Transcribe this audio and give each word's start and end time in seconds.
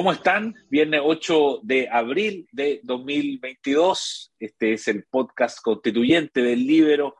¿Cómo 0.00 0.12
están? 0.12 0.54
Viernes 0.70 1.02
8 1.04 1.60
de 1.62 1.86
abril 1.86 2.48
de 2.52 2.80
2022. 2.84 4.32
Este 4.40 4.72
es 4.72 4.88
el 4.88 5.04
podcast 5.04 5.60
constituyente 5.62 6.40
del 6.40 6.66
Libero. 6.66 7.16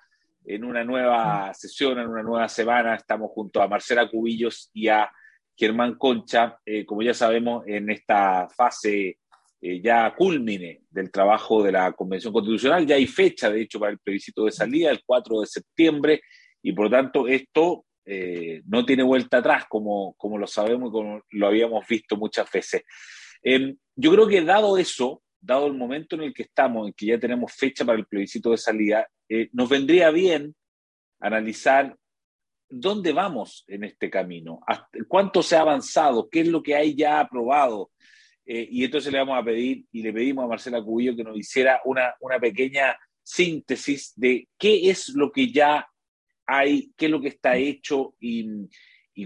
En 0.46 0.64
una 0.64 0.82
nueva 0.82 1.52
sesión, 1.52 1.98
en 1.98 2.08
una 2.08 2.22
nueva 2.22 2.48
semana, 2.48 2.94
estamos 2.94 3.32
junto 3.34 3.60
a 3.60 3.68
Marcela 3.68 4.08
Cubillos 4.08 4.70
y 4.72 4.88
a 4.88 5.10
Germán 5.54 5.96
Concha, 5.96 6.58
eh, 6.64 6.86
como 6.86 7.02
ya 7.02 7.12
sabemos, 7.12 7.64
en 7.66 7.90
esta 7.90 8.48
fase 8.48 9.18
eh, 9.60 9.82
ya 9.82 10.14
culmine 10.16 10.80
del 10.88 11.10
trabajo 11.10 11.62
de 11.62 11.72
la 11.72 11.92
Convención 11.92 12.32
Constitucional. 12.32 12.86
Ya 12.86 12.94
hay 12.94 13.06
fecha, 13.06 13.50
de 13.50 13.60
hecho, 13.60 13.78
para 13.78 13.92
el 13.92 13.98
plebiscito 13.98 14.46
de 14.46 14.52
salida, 14.52 14.90
el 14.90 15.02
4 15.04 15.40
de 15.42 15.46
septiembre, 15.46 16.22
y 16.62 16.72
por 16.72 16.86
lo 16.86 16.90
tanto 16.92 17.28
esto 17.28 17.84
eh, 18.12 18.62
no 18.66 18.84
tiene 18.84 19.04
vuelta 19.04 19.38
atrás, 19.38 19.66
como, 19.68 20.14
como 20.14 20.36
lo 20.36 20.48
sabemos 20.48 20.88
y 20.88 20.92
como 20.92 21.22
lo 21.30 21.46
habíamos 21.46 21.86
visto 21.86 22.16
muchas 22.16 22.50
veces. 22.50 22.82
Em, 23.40 23.76
yo 23.94 24.10
creo 24.10 24.26
que 24.26 24.42
dado 24.42 24.76
eso, 24.76 25.22
dado 25.40 25.68
el 25.68 25.74
momento 25.74 26.16
en 26.16 26.22
el 26.22 26.34
que 26.34 26.42
estamos, 26.42 26.88
en 26.88 26.92
que 26.94 27.06
ya 27.06 27.20
tenemos 27.20 27.52
fecha 27.52 27.84
para 27.84 27.98
el 27.98 28.06
plebiscito 28.06 28.50
de 28.50 28.56
salida, 28.56 29.06
eh, 29.28 29.48
nos 29.52 29.68
vendría 29.68 30.10
bien 30.10 30.56
analizar 31.20 31.96
dónde 32.68 33.12
vamos 33.12 33.62
en 33.68 33.84
este 33.84 34.10
camino, 34.10 34.58
cuánto 35.06 35.40
se 35.40 35.54
ha 35.54 35.60
avanzado, 35.60 36.28
qué 36.28 36.40
es 36.40 36.48
lo 36.48 36.64
que 36.64 36.74
hay 36.74 36.96
ya 36.96 37.20
aprobado. 37.20 37.92
Eh, 38.44 38.66
y 38.72 38.84
entonces 38.84 39.12
le 39.12 39.20
vamos 39.20 39.38
a 39.38 39.44
pedir 39.44 39.84
y 39.92 40.02
le 40.02 40.12
pedimos 40.12 40.44
a 40.44 40.48
Marcela 40.48 40.82
Cubillo 40.82 41.14
que 41.14 41.22
nos 41.22 41.38
hiciera 41.38 41.80
una, 41.84 42.12
una 42.18 42.40
pequeña 42.40 42.96
síntesis 43.22 44.12
de 44.16 44.48
qué 44.58 44.90
es 44.90 45.10
lo 45.10 45.30
que 45.30 45.52
ya 45.52 45.86
hay, 46.50 46.92
qué 46.96 47.06
es 47.06 47.10
lo 47.10 47.20
que 47.20 47.28
está 47.28 47.56
hecho 47.56 48.14
y, 48.18 48.68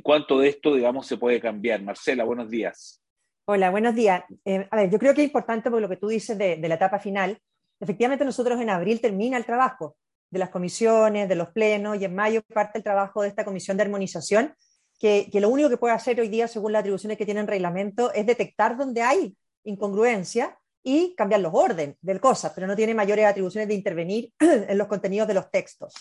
cuánto 0.03 0.41
de 0.41 0.49
esto, 0.49 0.75
digamos, 0.75 1.07
se 1.07 1.17
puede 1.17 1.41
cambiar. 1.41 1.81
Marcela, 1.83 2.25
buenos 2.25 2.51
días. 2.51 3.01
Hola, 3.47 3.71
buenos 3.71 3.95
días. 3.95 4.25
Eh, 4.45 4.67
a 4.71 4.77
ver, 4.77 4.91
yo 4.91 4.99
creo 4.99 5.15
que 5.15 5.23
es 5.23 5.29
importante 5.29 5.71
por 5.71 5.81
lo 5.81 5.89
que 5.89 5.97
tú 5.97 6.09
dices 6.09 6.37
de, 6.37 6.57
la 6.57 6.75
etapa 6.75 6.99
final. 6.99 7.39
Efectivamente, 7.81 8.25
nosotros 8.25 8.61
en 8.61 8.71
abril 8.71 9.01
termina 9.01 9.37
el 9.37 9.45
trabajo 9.45 9.97
de 10.31 10.39
las 10.39 10.51
comisiones, 10.51 11.29
de 11.29 11.35
los 11.37 11.51
plenos, 11.51 11.99
y 11.99 12.05
en 12.05 12.15
mayo 12.15 12.43
parte 12.43 12.79
el 12.79 12.85
trabajo 12.85 13.23
de 13.23 13.29
esta 13.29 13.45
comisión 13.45 13.77
de 13.77 13.85
armonización, 13.85 14.55
que, 14.99 15.29
lo 15.35 15.49
único 15.49 15.71
que 15.71 15.77
puede 15.77 15.95
hacer 15.95 16.21
hoy 16.21 16.29
día, 16.29 16.49
según 16.49 16.73
las 16.73 16.81
atribuciones 16.81 17.17
que 17.17 17.25
tiene 17.25 17.41
el 17.41 17.47
reglamento, 17.47 18.13
es 18.13 18.27
detectar 18.27 18.77
dónde 18.77 19.03
hay 19.03 19.37
incongruencia 19.63 20.59
y 20.83 21.15
cambiar 21.15 21.41
los 21.41 21.53
orden 21.55 21.97
del 22.03 22.21
cosas, 22.21 22.53
pero 22.55 22.67
no 22.67 22.77
tiene 22.77 22.95
mayores 22.95 23.25
atribuciones 23.25 23.69
de 23.69 23.75
intervenir 23.75 24.33
en 24.41 24.77
los 24.77 24.89
contenidos 24.89 25.29
de 25.29 25.35
los 25.35 25.51
textos. 25.51 25.95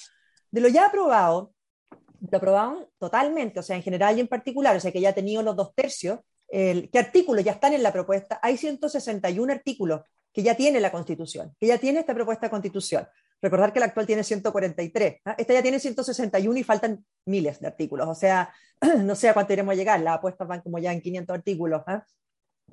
De 0.53 0.61
lo 0.61 0.67
ya 0.67 0.85
aprobado, 0.85 1.51
lo 2.29 2.37
aprobaron 2.37 2.87
totalmente, 2.99 3.59
o 3.59 3.63
sea, 3.63 3.75
en 3.75 3.81
general 3.81 4.15
y 4.15 4.19
en 4.19 4.27
particular, 4.27 4.75
o 4.75 4.79
sea, 4.79 4.91
que 4.91 5.01
ya 5.01 5.09
ha 5.09 5.13
tenido 5.13 5.41
los 5.41 5.55
dos 5.55 5.73
tercios, 5.73 6.19
el, 6.47 6.91
¿qué 6.91 6.99
artículos 6.99 7.43
ya 7.43 7.53
están 7.53 7.73
en 7.73 7.81
la 7.81 7.91
propuesta? 7.91 8.39
Hay 8.39 8.57
161 8.57 9.51
artículos 9.51 10.01
que 10.31 10.43
ya 10.43 10.53
tiene 10.53 10.79
la 10.79 10.91
Constitución, 10.91 11.55
que 11.59 11.65
ya 11.65 11.79
tiene 11.79 12.01
esta 12.01 12.13
propuesta 12.13 12.45
de 12.45 12.51
Constitución. 12.51 13.07
Recordar 13.41 13.73
que 13.73 13.79
la 13.79 13.87
actual 13.87 14.05
tiene 14.05 14.23
143, 14.23 15.21
¿ah? 15.25 15.35
esta 15.39 15.53
ya 15.55 15.63
tiene 15.63 15.79
161 15.79 16.59
y 16.59 16.63
faltan 16.63 17.03
miles 17.25 17.59
de 17.59 17.65
artículos, 17.65 18.07
o 18.07 18.13
sea, 18.13 18.53
no 18.99 19.15
sé 19.15 19.29
a 19.29 19.33
cuánto 19.33 19.53
iremos 19.53 19.73
a 19.73 19.75
llegar, 19.75 19.99
las 20.01 20.17
apuestas 20.17 20.47
van 20.47 20.61
como 20.61 20.77
ya 20.77 20.93
en 20.93 21.01
500 21.01 21.35
artículos, 21.35 21.81
¿ah? 21.87 22.05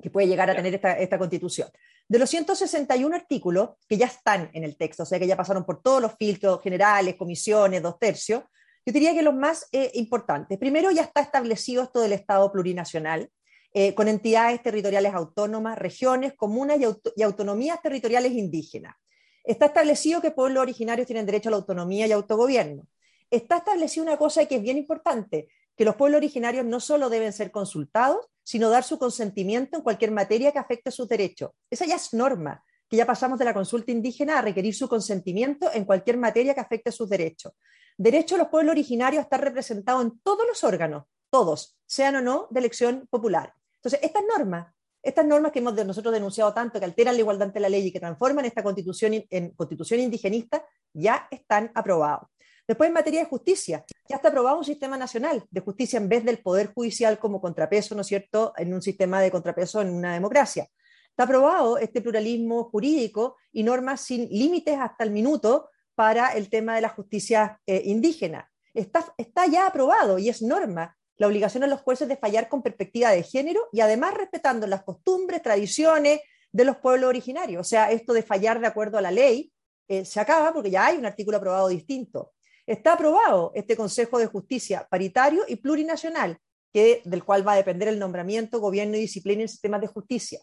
Que 0.01 0.09
puede 0.09 0.27
llegar 0.27 0.49
a 0.49 0.55
tener 0.55 0.73
esta, 0.73 0.97
esta 0.97 1.17
Constitución. 1.17 1.69
De 2.07 2.19
los 2.19 2.29
161 2.29 3.15
artículos 3.15 3.71
que 3.87 3.97
ya 3.97 4.07
están 4.07 4.49
en 4.53 4.63
el 4.63 4.75
texto, 4.75 5.03
o 5.03 5.05
sea, 5.05 5.19
que 5.19 5.27
ya 5.27 5.37
pasaron 5.37 5.63
por 5.63 5.81
todos 5.81 6.01
los 6.01 6.13
filtros 6.17 6.61
generales, 6.61 7.15
comisiones, 7.15 7.81
dos 7.81 7.99
tercios, 7.99 8.43
yo 8.85 8.93
diría 8.93 9.13
que 9.13 9.21
los 9.21 9.35
más 9.35 9.67
eh, 9.71 9.91
importantes. 9.93 10.57
Primero, 10.57 10.91
ya 10.91 11.03
está 11.03 11.21
establecido 11.21 11.83
esto 11.83 12.01
del 12.01 12.13
Estado 12.13 12.51
plurinacional, 12.51 13.29
eh, 13.73 13.93
con 13.93 14.07
entidades 14.07 14.61
territoriales 14.61 15.13
autónomas, 15.13 15.77
regiones, 15.77 16.33
comunas 16.33 16.77
y, 16.79 17.23
autonomías 17.23 17.81
territoriales 17.81 18.33
indígenas. 18.33 18.95
Está 19.43 19.67
establecido 19.67 20.21
que 20.21 20.31
pueblos 20.31 20.61
originarios 20.61 21.07
tienen 21.07 21.25
derecho 21.25 21.49
a 21.49 21.51
la 21.51 21.57
autonomía 21.57 22.05
y 22.07 22.11
autogobierno. 22.11 22.87
Está 23.29 23.57
establecido 23.57 24.05
una 24.05 24.17
cosa 24.17 24.45
que 24.45 24.55
es 24.55 24.61
bien 24.61 24.77
importante, 24.77 25.47
que 25.81 25.85
los 25.85 25.95
pueblos 25.95 26.19
originarios 26.19 26.63
no 26.63 26.79
solo 26.79 27.09
deben 27.09 27.33
ser 27.33 27.49
consultados, 27.49 28.27
sino 28.43 28.69
dar 28.69 28.83
su 28.83 28.99
consentimiento 28.99 29.77
en 29.77 29.81
cualquier 29.81 30.11
materia 30.11 30.51
que 30.51 30.59
afecte 30.59 30.91
sus 30.91 31.07
derechos. 31.07 31.49
Esa 31.71 31.87
ya 31.87 31.95
es 31.95 32.13
norma, 32.13 32.63
que 32.87 32.97
ya 32.97 33.07
pasamos 33.07 33.39
de 33.39 33.45
la 33.45 33.53
consulta 33.55 33.91
indígena 33.91 34.37
a 34.37 34.43
requerir 34.43 34.75
su 34.75 34.87
consentimiento 34.87 35.71
en 35.73 35.85
cualquier 35.85 36.17
materia 36.17 36.53
que 36.53 36.59
afecte 36.59 36.91
sus 36.91 37.09
derechos. 37.09 37.53
Derecho 37.97 38.35
a 38.35 38.37
los 38.37 38.49
pueblos 38.49 38.73
originarios 38.73 39.21
a 39.21 39.23
estar 39.23 39.41
representados 39.41 40.03
en 40.03 40.19
todos 40.19 40.45
los 40.47 40.63
órganos, 40.63 41.05
todos, 41.31 41.79
sean 41.87 42.15
o 42.17 42.21
no 42.21 42.47
de 42.51 42.59
elección 42.59 43.07
popular. 43.09 43.51
Entonces, 43.77 44.01
estas 44.03 44.21
normas, 44.37 44.71
estas 45.01 45.25
normas 45.25 45.51
que 45.51 45.57
hemos 45.57 45.73
nosotros 45.83 46.13
denunciado 46.13 46.53
tanto, 46.53 46.77
que 46.77 46.85
alteran 46.85 47.15
la 47.15 47.21
igualdad 47.21 47.47
ante 47.47 47.59
la 47.59 47.69
ley 47.69 47.87
y 47.87 47.91
que 47.91 47.99
transforman 47.99 48.45
esta 48.45 48.61
constitución 48.61 49.13
en 49.27 49.49
constitución 49.55 49.99
indigenista, 49.99 50.63
ya 50.93 51.27
están 51.31 51.71
aprobadas. 51.73 52.29
Después, 52.67 52.87
en 52.87 52.93
materia 52.93 53.19
de 53.21 53.25
justicia, 53.25 53.83
ya 54.07 54.15
está 54.17 54.29
aprobado 54.29 54.57
un 54.57 54.65
sistema 54.65 54.97
nacional 54.97 55.43
de 55.49 55.61
justicia 55.61 55.97
en 55.97 56.09
vez 56.09 56.23
del 56.23 56.39
poder 56.39 56.73
judicial 56.73 57.19
como 57.19 57.41
contrapeso, 57.41 57.95
¿no 57.95 58.01
es 58.01 58.07
cierto?, 58.07 58.53
en 58.57 58.73
un 58.73 58.81
sistema 58.81 59.21
de 59.21 59.31
contrapeso 59.31 59.81
en 59.81 59.89
una 59.89 60.13
democracia. 60.13 60.67
Está 61.09 61.23
aprobado 61.23 61.77
este 61.77 62.01
pluralismo 62.01 62.63
jurídico 62.65 63.35
y 63.51 63.63
normas 63.63 64.01
sin 64.01 64.29
límites 64.29 64.77
hasta 64.79 65.03
el 65.03 65.11
minuto 65.11 65.69
para 65.95 66.29
el 66.29 66.49
tema 66.49 66.75
de 66.75 66.81
la 66.81 66.89
justicia 66.89 67.59
eh, 67.65 67.81
indígena. 67.85 68.49
Está, 68.73 69.13
ya 69.47 69.67
aprobado 69.67 70.17
y 70.17 70.29
es 70.29 70.41
norma 70.41 70.97
la 71.17 71.27
obligación 71.27 71.61
de 71.61 71.67
los 71.67 71.81
jueces 71.81 72.07
de 72.07 72.17
fallar 72.17 72.47
con 72.47 72.63
perspectiva 72.63 73.11
de 73.11 73.23
género 73.23 73.67
y 73.71 73.81
además 73.81 74.13
respetando 74.13 74.65
las 74.65 74.83
costumbres, 74.83 75.41
tradiciones 75.41 76.21
de 76.51 76.65
los 76.65 76.77
pueblos 76.77 77.09
originarios. 77.09 77.61
O 77.61 77.69
sea, 77.69 77.91
esto 77.91 78.13
de 78.13 78.23
fallar 78.23 78.59
de 78.59 78.67
acuerdo 78.67 78.97
a 78.97 79.01
la 79.01 79.11
ley 79.11 79.51
eh, 79.87 80.05
se 80.05 80.19
acaba 80.19 80.53
porque 80.53 80.71
ya 80.71 80.85
hay 80.85 80.97
un 80.97 81.05
artículo 81.05 81.37
aprobado 81.37 81.67
distinto. 81.67 82.33
Está 82.71 82.93
aprobado 82.93 83.51
este 83.53 83.75
Consejo 83.75 84.17
de 84.17 84.27
Justicia 84.27 84.87
paritario 84.89 85.43
y 85.45 85.57
plurinacional, 85.57 86.37
que, 86.71 87.01
del 87.03 87.25
cual 87.25 87.45
va 87.45 87.51
a 87.51 87.57
depender 87.57 87.89
el 87.89 87.99
nombramiento, 87.99 88.61
gobierno 88.61 88.95
y 88.95 89.01
disciplina 89.01 89.41
en 89.41 89.49
sistemas 89.49 89.81
de 89.81 89.87
justicia. 89.87 90.39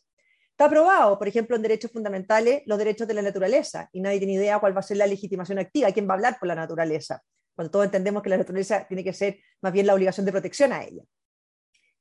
Está 0.50 0.66
aprobado, 0.66 1.18
por 1.18 1.26
ejemplo, 1.26 1.56
en 1.56 1.62
derechos 1.62 1.90
fundamentales, 1.90 2.64
los 2.66 2.76
derechos 2.76 3.08
de 3.08 3.14
la 3.14 3.22
naturaleza, 3.22 3.88
y 3.94 4.02
nadie 4.02 4.18
tiene 4.18 4.34
idea 4.34 4.58
cuál 4.58 4.76
va 4.76 4.80
a 4.80 4.82
ser 4.82 4.98
la 4.98 5.06
legitimación 5.06 5.58
activa, 5.58 5.90
quién 5.90 6.06
va 6.06 6.12
a 6.12 6.16
hablar 6.16 6.38
por 6.38 6.48
la 6.48 6.54
naturaleza, 6.54 7.22
cuando 7.56 7.70
todos 7.70 7.86
entendemos 7.86 8.22
que 8.22 8.28
la 8.28 8.36
naturaleza 8.36 8.86
tiene 8.86 9.02
que 9.02 9.14
ser 9.14 9.38
más 9.62 9.72
bien 9.72 9.86
la 9.86 9.94
obligación 9.94 10.26
de 10.26 10.32
protección 10.32 10.74
a 10.74 10.84
ella. 10.84 11.04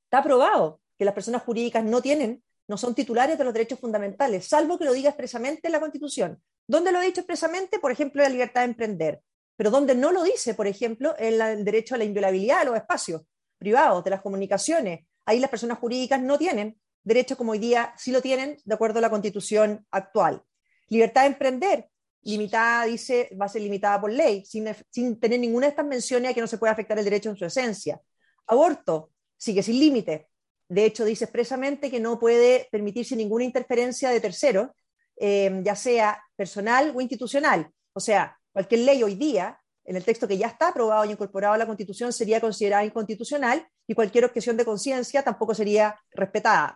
Está 0.04 0.18
aprobado 0.18 0.82
que 1.00 1.06
las 1.06 1.14
personas 1.14 1.44
jurídicas 1.44 1.86
no 1.86 2.02
tienen, 2.02 2.44
no 2.68 2.76
son 2.76 2.94
titulares 2.94 3.38
de 3.38 3.46
los 3.46 3.54
derechos 3.54 3.80
fundamentales, 3.80 4.46
salvo 4.46 4.78
que 4.78 4.84
lo 4.84 4.92
diga 4.92 5.08
expresamente 5.08 5.70
en 5.70 5.72
la 5.72 5.80
Constitución. 5.80 6.44
¿Dónde 6.68 6.92
lo 6.92 7.00
ha 7.00 7.04
dicho 7.04 7.22
expresamente? 7.22 7.80
Por 7.80 7.94
ejemplo, 7.94 8.22
la 8.22 8.28
libertad 8.28 8.64
de 8.64 8.72
emprender 8.72 9.22
pero 9.58 9.72
donde 9.72 9.96
no 9.96 10.12
lo 10.12 10.24
dice, 10.24 10.54
por 10.54 10.68
ejemplo, 10.68 11.16
en 11.18 11.42
el 11.42 11.66
derecho 11.66 11.96
a 11.96 11.98
la 11.98 12.04
inviolabilidad 12.06 12.60
de 12.60 12.66
los 12.66 12.76
espacios 12.78 13.24
privados, 13.58 14.04
de 14.04 14.12
las 14.12 14.22
comunicaciones. 14.22 15.08
Ahí 15.26 15.40
las 15.40 15.50
personas 15.50 15.80
jurídicas 15.80 16.22
no 16.22 16.38
tienen 16.38 16.80
derecho 17.04 17.38
como 17.38 17.54
hoy 17.54 17.60
día 17.60 17.94
sí 17.98 18.12
lo 18.12 18.22
tienen 18.22 18.58
de 18.64 18.76
acuerdo 18.76 19.00
a 19.00 19.02
la 19.02 19.10
constitución 19.10 19.86
actual. 19.92 20.44
Libertad 20.90 21.22
de 21.22 21.28
emprender, 21.28 21.90
limitada, 22.22 22.86
dice, 22.86 23.30
va 23.40 23.46
a 23.46 23.50
ser 23.50 23.62
limitada 23.62 24.00
por 24.00 24.12
ley, 24.12 24.46
sin, 24.46 24.68
sin 24.90 25.20
tener 25.20 25.40
ninguna 25.40 25.68
de 25.68 25.70
estas 25.72 25.86
menciones 25.86 26.32
a 26.32 26.34
que 26.34 26.42
no 26.42 26.48
se 26.48 26.58
puede 26.58 26.74
afectar 26.74 27.00
el 27.00 27.06
derecho 27.06 27.30
en 27.30 27.38
su 27.38 27.46
esencia. 27.46 28.00
Aborto, 28.46 29.12
sigue 29.38 29.64
sin 29.64 29.80
límite. 29.80 30.28
De 30.68 30.84
hecho, 30.84 31.06
dice 31.06 31.26
expresamente 31.26 31.90
que 31.90 32.02
no 32.02 32.20
puede 32.20 32.68
permitirse 32.72 33.16
ninguna 33.16 33.46
interferencia 33.46 34.10
de 34.10 34.20
terceros, 34.20 34.70
eh, 35.16 35.62
ya 35.64 35.76
sea 35.76 36.22
personal 36.36 36.92
o 36.94 37.00
institucional. 37.00 37.72
O 37.94 38.02
sea, 38.02 38.38
Cualquier 38.58 38.82
ley 38.82 39.04
hoy 39.04 39.14
día, 39.14 39.62
en 39.86 39.98
el 39.98 40.04
texto 40.04 40.28
que 40.28 40.36
ya 40.36 40.48
está 40.48 40.70
aprobado 40.70 41.06
y 41.06 41.12
incorporado 41.12 41.54
a 41.54 41.60
la 41.60 41.68
Constitución, 41.68 42.12
sería 42.12 42.42
considerada 42.42 42.84
inconstitucional 42.84 43.64
y 43.86 43.94
cualquier 43.94 44.26
objeción 44.26 44.58
de 44.58 44.66
conciencia 44.66 45.22
tampoco 45.22 45.54
sería 45.54 45.96
respetada. 46.10 46.76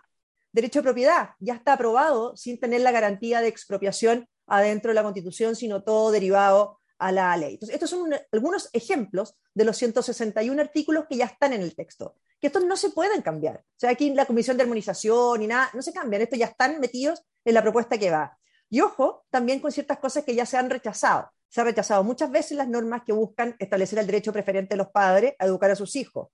Derecho 0.52 0.78
de 0.78 0.84
propiedad 0.84 1.30
ya 1.40 1.54
está 1.54 1.72
aprobado 1.72 2.36
sin 2.36 2.60
tener 2.60 2.82
la 2.82 2.92
garantía 2.92 3.40
de 3.40 3.48
expropiación 3.48 4.28
adentro 4.46 4.92
de 4.92 4.94
la 4.94 5.02
Constitución, 5.02 5.56
sino 5.56 5.82
todo 5.82 6.12
derivado 6.12 6.78
a 6.98 7.10
la 7.10 7.36
ley. 7.36 7.54
Entonces, 7.54 7.74
estos 7.74 7.90
son 7.90 8.14
algunos 8.30 8.70
ejemplos 8.72 9.34
de 9.52 9.64
los 9.64 9.76
161 9.76 10.62
artículos 10.62 11.06
que 11.10 11.16
ya 11.16 11.24
están 11.24 11.52
en 11.52 11.62
el 11.62 11.74
texto, 11.74 12.14
que 12.40 12.46
estos 12.46 12.64
no 12.64 12.76
se 12.76 12.90
pueden 12.90 13.22
cambiar. 13.22 13.56
O 13.56 13.78
sea, 13.78 13.90
aquí 13.90 14.14
la 14.14 14.26
Comisión 14.26 14.56
de 14.56 14.62
Armonización 14.62 15.40
ni 15.40 15.48
nada, 15.48 15.68
no 15.74 15.82
se 15.82 15.92
cambian, 15.92 16.22
estos 16.22 16.38
ya 16.38 16.46
están 16.46 16.78
metidos 16.78 17.24
en 17.44 17.54
la 17.54 17.62
propuesta 17.62 17.98
que 17.98 18.12
va. 18.12 18.38
Y 18.70 18.82
ojo, 18.82 19.24
también 19.30 19.58
con 19.58 19.72
ciertas 19.72 19.98
cosas 19.98 20.22
que 20.22 20.36
ya 20.36 20.46
se 20.46 20.56
han 20.56 20.70
rechazado 20.70 21.28
se 21.52 21.60
ha 21.60 21.64
rechazado 21.64 22.02
muchas 22.02 22.30
veces 22.30 22.56
las 22.56 22.66
normas 22.66 23.02
que 23.04 23.12
buscan 23.12 23.54
establecer 23.58 23.98
el 23.98 24.06
derecho 24.06 24.32
preferente 24.32 24.70
de 24.70 24.78
los 24.78 24.88
padres 24.88 25.34
a 25.38 25.44
educar 25.44 25.70
a 25.70 25.76
sus 25.76 25.96
hijos. 25.96 26.28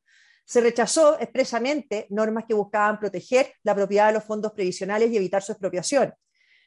Se 0.45 0.61
rechazó 0.61 1.19
expresamente 1.19 2.07
normas 2.11 2.45
que 2.47 2.55
buscaban 2.55 3.01
proteger 3.01 3.53
la 3.65 3.75
propiedad 3.75 4.07
de 4.07 4.13
los 4.13 4.23
fondos 4.23 4.53
previsionales 4.53 5.11
y 5.11 5.17
evitar 5.17 5.43
su 5.43 5.51
expropiación. 5.51 6.15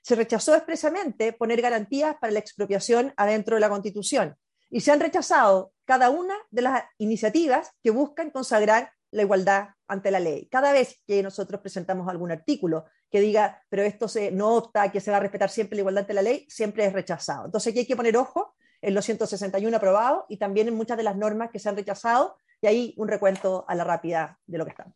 Se 0.01 0.15
rechazó 0.15 0.53
expresamente 0.53 1.31
poner 1.31 1.61
garantías 1.61 2.17
para 2.19 2.33
la 2.33 2.39
expropiación 2.39 3.13
adentro 3.15 3.55
de 3.55 3.61
la 3.61 3.69
Constitución. 3.69 4.35
Y 4.69 4.81
se 4.81 4.91
han 4.91 4.99
rechazado 4.99 5.71
cada 5.85 6.09
una 6.09 6.35
de 6.49 6.63
las 6.63 6.83
iniciativas 6.97 7.71
que 7.81 7.91
buscan 7.91 8.31
consagrar 8.31 8.91
la 9.11 9.21
igualdad 9.21 9.69
ante 9.87 10.11
la 10.11 10.19
ley. 10.19 10.49
Cada 10.51 10.73
vez 10.73 11.01
que 11.07 11.23
nosotros 11.23 11.61
presentamos 11.61 12.09
algún 12.09 12.31
artículo 12.33 12.83
que 13.11 13.19
diga, 13.19 13.61
pero 13.69 13.83
esto 13.83 14.07
se, 14.07 14.31
no 14.31 14.55
opta, 14.55 14.89
que 14.89 15.01
se 15.01 15.11
va 15.11 15.17
a 15.17 15.19
respetar 15.19 15.49
siempre 15.49 15.75
la 15.75 15.81
igualdad 15.81 16.03
ante 16.03 16.13
la 16.13 16.21
ley, 16.21 16.45
siempre 16.49 16.85
es 16.85 16.93
rechazado. 16.93 17.45
Entonces 17.45 17.71
aquí 17.71 17.79
hay 17.79 17.85
que 17.85 17.97
poner 17.97 18.15
ojo 18.15 18.55
en 18.81 18.95
los 18.95 19.03
161 19.05 19.75
aprobados 19.75 20.23
y 20.29 20.37
también 20.37 20.69
en 20.69 20.75
muchas 20.75 20.97
de 20.97 21.03
las 21.03 21.17
normas 21.17 21.51
que 21.51 21.59
se 21.59 21.67
han 21.67 21.75
rechazado, 21.75 22.37
y 22.61 22.67
ahí 22.67 22.93
un 22.97 23.09
recuento 23.09 23.65
a 23.67 23.75
la 23.75 23.83
rápida 23.83 24.39
de 24.45 24.57
lo 24.57 24.65
que 24.65 24.71
estamos. 24.71 24.95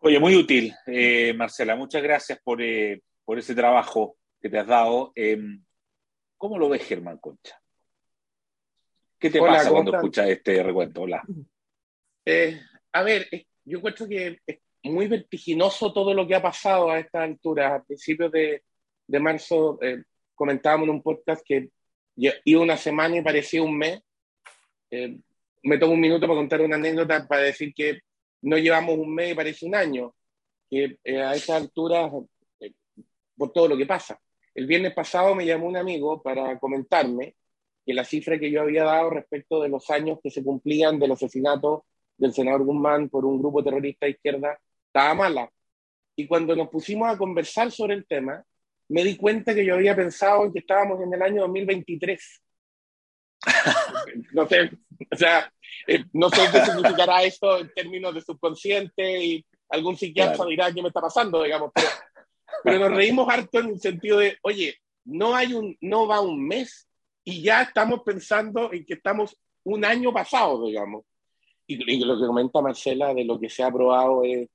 Oye, 0.00 0.18
muy 0.18 0.34
útil, 0.34 0.74
eh, 0.86 1.32
Marcela. 1.34 1.76
Muchas 1.76 2.02
gracias 2.02 2.40
por, 2.42 2.60
eh, 2.62 3.02
por, 3.24 3.38
ese 3.38 3.54
trabajo 3.54 4.16
que 4.40 4.48
te 4.48 4.58
has 4.58 4.66
dado. 4.66 5.12
Em, 5.14 5.62
¿Cómo 6.36 6.58
lo 6.58 6.68
ves, 6.68 6.84
Germán 6.84 7.18
Concha? 7.18 7.60
¿Qué 9.18 9.30
te 9.30 9.40
pasa 9.40 9.70
cuando 9.70 9.94
escuchas 9.94 10.28
este 10.28 10.62
recuento? 10.62 11.02
Hola. 11.02 11.22
Eh, 12.24 12.60
a 12.92 13.02
ver, 13.02 13.28
yo 13.64 13.78
encuentro 13.78 14.08
que 14.08 14.38
es 14.46 14.58
muy 14.84 15.08
vertiginoso 15.08 15.92
todo 15.92 16.14
lo 16.14 16.26
que 16.26 16.34
ha 16.34 16.42
pasado 16.42 16.90
a 16.90 16.98
esta 16.98 17.22
altura. 17.22 17.74
A 17.74 17.84
principios 17.84 18.32
de, 18.32 18.62
de 19.06 19.20
marzo 19.20 19.78
comentábamos 20.34 20.88
en 20.88 20.94
un 20.94 21.02
podcast 21.02 21.42
que 21.44 21.70
iba 22.16 22.62
una 22.62 22.76
semana 22.76 23.16
y 23.16 23.22
parecía 23.22 23.62
un 23.62 23.76
mes. 23.76 24.00
me 25.62 25.78
tomo 25.78 25.92
un 25.92 26.00
minuto 26.00 26.26
para 26.26 26.38
contar 26.38 26.60
una 26.60 26.76
anécdota 26.76 27.26
para 27.26 27.42
decir 27.42 27.74
que 27.74 28.00
no 28.42 28.56
llevamos 28.56 28.98
un 28.98 29.14
mes 29.14 29.32
y 29.32 29.34
parece 29.34 29.66
un 29.66 29.74
año, 29.74 30.14
que 30.70 30.98
eh, 31.04 31.22
a 31.22 31.34
esta 31.34 31.56
altura, 31.56 32.10
eh, 32.60 32.72
por 33.36 33.52
todo 33.52 33.68
lo 33.68 33.76
que 33.76 33.86
pasa. 33.86 34.20
El 34.54 34.66
viernes 34.66 34.94
pasado 34.94 35.34
me 35.34 35.46
llamó 35.46 35.66
un 35.66 35.76
amigo 35.76 36.22
para 36.22 36.58
comentarme 36.58 37.36
que 37.84 37.94
la 37.94 38.04
cifra 38.04 38.38
que 38.38 38.50
yo 38.50 38.62
había 38.62 38.84
dado 38.84 39.10
respecto 39.10 39.62
de 39.62 39.68
los 39.68 39.88
años 39.90 40.18
que 40.22 40.30
se 40.30 40.42
cumplían 40.42 40.98
del 40.98 41.12
asesinato 41.12 41.86
del 42.16 42.32
senador 42.32 42.64
Guzmán 42.64 43.08
por 43.08 43.24
un 43.24 43.38
grupo 43.38 43.62
terrorista 43.62 44.06
de 44.06 44.12
izquierda 44.12 44.58
estaba 44.88 45.14
mala. 45.14 45.50
Y 46.16 46.26
cuando 46.26 46.56
nos 46.56 46.68
pusimos 46.68 47.08
a 47.08 47.16
conversar 47.16 47.70
sobre 47.70 47.94
el 47.94 48.06
tema, 48.06 48.44
me 48.88 49.04
di 49.04 49.16
cuenta 49.16 49.54
que 49.54 49.64
yo 49.64 49.74
había 49.74 49.94
pensado 49.94 50.52
que 50.52 50.58
estábamos 50.60 51.00
en 51.00 51.12
el 51.14 51.22
año 51.22 51.42
2023. 51.42 52.42
no 54.32 54.48
sé, 54.48 54.70
o 55.12 55.16
sea, 55.16 55.52
eh, 55.86 56.04
no 56.12 56.28
sé 56.30 56.40
qué 56.50 56.64
significará 56.64 57.22
esto 57.22 57.58
en 57.58 57.72
términos 57.72 58.14
de 58.14 58.20
subconsciente 58.22 59.24
y 59.24 59.46
algún 59.68 59.96
psiquiatra 59.96 60.44
dirá 60.46 60.72
qué 60.72 60.82
me 60.82 60.88
está 60.88 61.00
pasando, 61.00 61.42
digamos, 61.42 61.70
pero, 61.74 61.88
pero 62.64 62.78
nos 62.80 62.96
reímos 62.96 63.28
harto 63.28 63.60
en 63.60 63.68
el 63.68 63.80
sentido 63.80 64.18
de, 64.18 64.38
oye, 64.42 64.76
no 65.04 65.36
hay 65.36 65.54
un, 65.54 65.76
no 65.80 66.06
va 66.06 66.20
un 66.20 66.46
mes 66.46 66.88
y 67.22 67.42
ya 67.42 67.62
estamos 67.62 68.02
pensando 68.04 68.72
en 68.72 68.84
que 68.84 68.94
estamos 68.94 69.36
un 69.64 69.84
año 69.84 70.12
pasado, 70.12 70.66
digamos. 70.66 71.04
Y, 71.66 71.94
y 71.94 72.04
lo 72.04 72.18
que 72.18 72.26
comenta 72.26 72.62
Marcela 72.62 73.12
de 73.14 73.24
lo 73.24 73.38
que 73.38 73.50
se 73.50 73.62
ha 73.62 73.66
aprobado 73.66 74.24
es 74.24 74.48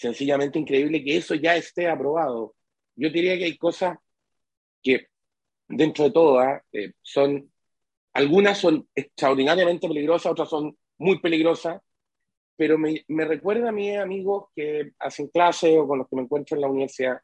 sencillamente 0.00 0.58
increíble 0.58 1.04
que 1.04 1.16
eso 1.18 1.34
ya 1.34 1.56
esté 1.56 1.88
aprobado. 1.88 2.54
Yo 2.96 3.10
diría 3.10 3.36
que 3.36 3.44
hay 3.44 3.58
cosas 3.58 3.98
que 4.82 5.08
dentro 5.68 6.04
de 6.04 6.10
todas 6.10 6.62
eh, 6.72 6.92
son 7.02 7.50
algunas 8.12 8.58
son 8.58 8.88
extraordinariamente 8.94 9.86
peligrosas, 9.86 10.32
otras 10.32 10.48
son 10.48 10.76
muy 10.98 11.20
peligrosas, 11.20 11.80
pero 12.56 12.78
me, 12.78 13.04
me 13.08 13.24
recuerda 13.24 13.68
a 13.68 13.72
mis 13.72 13.96
amigos 13.96 14.46
que 14.56 14.92
hacen 14.98 15.28
clase 15.28 15.78
o 15.78 15.86
con 15.86 15.98
los 15.98 16.08
que 16.08 16.16
me 16.16 16.22
encuentro 16.22 16.56
en 16.56 16.62
la 16.62 16.68
universidad, 16.68 17.20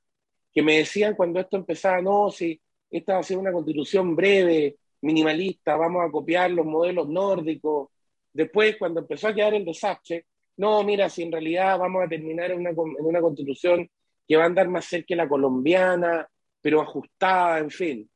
que 0.53 0.63
me 0.63 0.79
decían 0.79 1.15
cuando 1.17 1.41
esto 1.41 1.57
empezaba, 1.57 2.01
no, 2.03 2.31
si 2.31 2.61
esta 2.91 3.15
va 3.15 3.21
a 3.21 3.23
ser 3.23 3.39
una 3.39 3.53
constitución 3.53 4.15
breve, 4.15 4.77
minimalista, 5.01 5.77
vamos 5.77 6.05
a 6.07 6.11
copiar 6.11 6.51
los 6.51 6.67
modelos 6.67 7.09
nórdicos. 7.09 7.89
Después, 8.33 8.77
cuando 8.77 9.01
empezó 9.01 9.29
a 9.29 9.35
quedar 9.35 9.55
el 9.55 9.65
desastre, 9.65 10.27
no, 10.57 10.83
mira, 10.83 11.09
si 11.09 11.23
en 11.23 11.33
realidad 11.33 11.79
vamos 11.79 12.05
a 12.05 12.09
terminar 12.09 12.51
en 12.51 12.61
una, 12.61 12.71
en 12.71 13.05
una 13.05 13.21
constitución 13.21 13.89
que 14.27 14.37
va 14.37 14.45
a 14.45 14.47
andar 14.47 14.69
más 14.69 14.85
cerca 14.87 15.07
de 15.11 15.17
la 15.17 15.29
colombiana, 15.29 16.29
pero 16.61 16.81
ajustada, 16.81 17.59
en 17.59 17.71
fin 17.71 18.11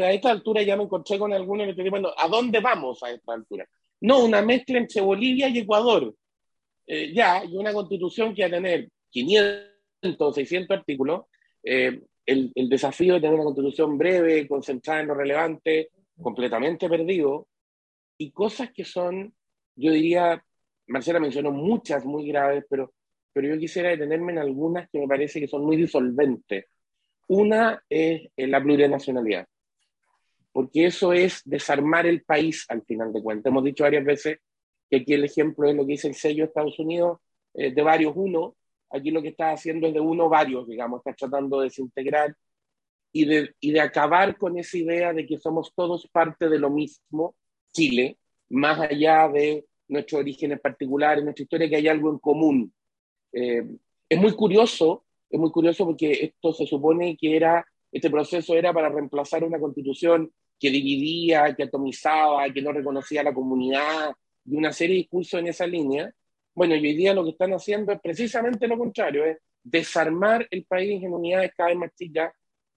a 0.00 0.12
esta 0.12 0.30
altura 0.30 0.62
ya 0.62 0.76
me 0.76 0.84
encontré 0.84 1.18
con 1.18 1.32
algunos 1.32 1.66
que 1.66 1.74
te 1.74 1.90
bueno, 1.90 2.12
¿a 2.16 2.28
dónde 2.28 2.60
vamos 2.60 3.02
a 3.02 3.10
esta 3.10 3.34
altura? 3.34 3.68
No, 4.00 4.24
una 4.24 4.40
mezcla 4.40 4.78
entre 4.78 5.00
Bolivia 5.02 5.48
y 5.48 5.58
Ecuador. 5.58 6.14
Eh, 6.86 7.12
ya, 7.12 7.44
y 7.44 7.56
una 7.56 7.72
constitución 7.72 8.34
que 8.34 8.42
va 8.42 8.48
a 8.48 8.50
tener 8.50 8.88
500, 9.10 10.34
600 10.34 10.78
artículos. 10.78 11.26
Eh, 11.62 12.00
el, 12.24 12.52
el, 12.54 12.68
desafío 12.68 13.14
de 13.14 13.20
tener 13.20 13.34
una 13.34 13.44
constitución 13.44 13.98
breve, 13.98 14.48
concentrada 14.48 15.00
en 15.00 15.08
lo 15.08 15.14
relevante, 15.14 15.90
completamente 16.20 16.88
perdido. 16.88 17.46
Y 18.18 18.30
cosas 18.30 18.72
que 18.72 18.84
son, 18.84 19.34
yo 19.76 19.92
diría, 19.92 20.42
Marcela 20.92 21.20
mencionó 21.20 21.50
muchas 21.50 22.04
muy 22.04 22.28
graves, 22.28 22.64
pero, 22.68 22.92
pero 23.32 23.48
yo 23.48 23.58
quisiera 23.58 23.90
detenerme 23.90 24.32
en 24.32 24.38
algunas 24.38 24.88
que 24.90 25.00
me 25.00 25.08
parece 25.08 25.40
que 25.40 25.48
son 25.48 25.64
muy 25.64 25.76
disolventes. 25.76 26.66
Una 27.28 27.82
es 27.88 28.28
la 28.36 28.62
plurinacionalidad 28.62 29.46
porque 30.52 30.86
eso 30.86 31.12
es 31.12 31.42
desarmar 31.44 32.06
el 32.06 32.22
país 32.22 32.66
al 32.68 32.82
final 32.82 33.12
de 33.12 33.22
cuentas. 33.22 33.50
Hemos 33.50 33.64
dicho 33.64 33.84
varias 33.84 34.04
veces 34.04 34.38
que 34.88 34.98
aquí 34.98 35.14
el 35.14 35.24
ejemplo 35.24 35.68
es 35.68 35.74
lo 35.74 35.86
que 35.86 35.92
dice 35.92 36.08
el 36.08 36.14
sello 36.14 36.44
de 36.44 36.48
Estados 36.48 36.78
Unidos, 36.78 37.18
eh, 37.54 37.72
de 37.72 37.82
varios 37.82 38.12
uno, 38.14 38.54
aquí 38.90 39.10
lo 39.10 39.22
que 39.22 39.28
está 39.28 39.52
haciendo 39.52 39.88
es 39.88 39.94
de 39.94 40.00
uno 40.00 40.28
varios, 40.28 40.68
digamos, 40.68 41.00
está 41.00 41.14
tratando 41.14 41.60
de 41.60 41.64
desintegrar 41.64 42.36
y 43.10 43.24
de, 43.24 43.54
y 43.60 43.72
de 43.72 43.80
acabar 43.80 44.36
con 44.36 44.58
esa 44.58 44.76
idea 44.76 45.12
de 45.14 45.26
que 45.26 45.38
somos 45.38 45.72
todos 45.74 46.06
parte 46.08 46.48
de 46.48 46.58
lo 46.58 46.70
mismo, 46.70 47.34
Chile, 47.72 48.18
más 48.50 48.78
allá 48.80 49.28
de 49.28 49.64
nuestros 49.92 50.20
orígenes 50.20 50.60
particulares, 50.60 51.22
nuestra 51.22 51.42
historia, 51.42 51.68
que 51.68 51.76
hay 51.76 51.88
algo 51.88 52.10
en 52.10 52.18
común. 52.18 52.72
Eh, 53.32 53.64
es 54.08 54.18
muy 54.18 54.32
curioso, 54.32 55.04
es 55.30 55.38
muy 55.38 55.50
curioso 55.50 55.84
porque 55.84 56.12
esto 56.12 56.52
se 56.52 56.66
supone 56.66 57.16
que 57.16 57.36
era, 57.36 57.64
este 57.90 58.10
proceso 58.10 58.54
era 58.54 58.72
para 58.72 58.88
reemplazar 58.88 59.44
una 59.44 59.58
constitución 59.58 60.32
que 60.58 60.70
dividía, 60.70 61.54
que 61.54 61.64
atomizaba, 61.64 62.50
que 62.52 62.62
no 62.62 62.72
reconocía 62.72 63.20
a 63.20 63.24
la 63.24 63.34
comunidad, 63.34 64.14
y 64.44 64.56
una 64.56 64.72
serie 64.72 64.94
de 64.94 65.02
discursos 65.02 65.40
en 65.40 65.48
esa 65.48 65.66
línea. 65.66 66.12
Bueno, 66.54 66.74
y 66.74 66.86
hoy 66.86 66.94
día 66.94 67.14
lo 67.14 67.24
que 67.24 67.30
están 67.30 67.52
haciendo 67.52 67.92
es 67.92 68.00
precisamente 68.00 68.68
lo 68.68 68.78
contrario, 68.78 69.24
es 69.24 69.38
desarmar 69.62 70.46
el 70.50 70.64
país 70.64 71.02
en 71.02 71.12
unidades 71.12 71.52
cada 71.56 71.70
vez 71.70 71.78
más 71.78 71.94
chicas 71.94 72.32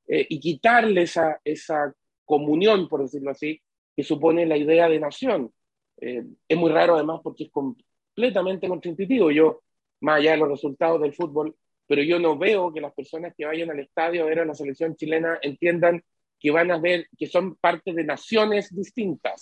eh, 0.08 0.26
y 0.30 0.40
quitarle 0.40 1.04
esa, 1.04 1.40
esa 1.44 1.94
comunión, 2.24 2.88
por 2.88 3.02
decirlo 3.02 3.32
así, 3.32 3.62
que 3.96 4.04
supone 4.04 4.46
la 4.46 4.58
idea 4.58 4.88
de 4.90 5.00
nación. 5.00 5.52
Eh, 5.98 6.24
es 6.48 6.58
muy 6.58 6.72
raro 6.72 6.96
además 6.96 7.22
porque 7.24 7.46
es 7.46 7.52
completamente 7.52 8.68
contraintuitivo. 8.68 9.32
Yo, 9.32 9.62
más 10.02 10.20
allá 10.20 10.32
de 10.32 10.38
los 10.38 10.50
resultados 10.50 11.02
del 11.02 11.14
fútbol, 11.14 11.56
pero 11.88 12.02
yo 12.02 12.20
no 12.20 12.38
veo 12.38 12.74
que 12.74 12.82
las 12.82 12.94
personas 12.94 13.34
que 13.38 13.46
vayan 13.46 13.70
al 13.70 13.80
estadio 13.80 14.24
a 14.24 14.28
ver 14.28 14.40
a 14.40 14.46
la 14.46 14.56
selección 14.56 14.96
chilena 14.96 15.38
entiendan 15.42 16.04
que 16.40 16.52
van 16.52 16.72
a 16.72 16.80
ver 16.80 17.08
que 17.18 17.28
son 17.28 17.56
parte 17.56 17.94
de 17.94 18.04
naciones 18.04 18.74
distintas. 18.76 19.42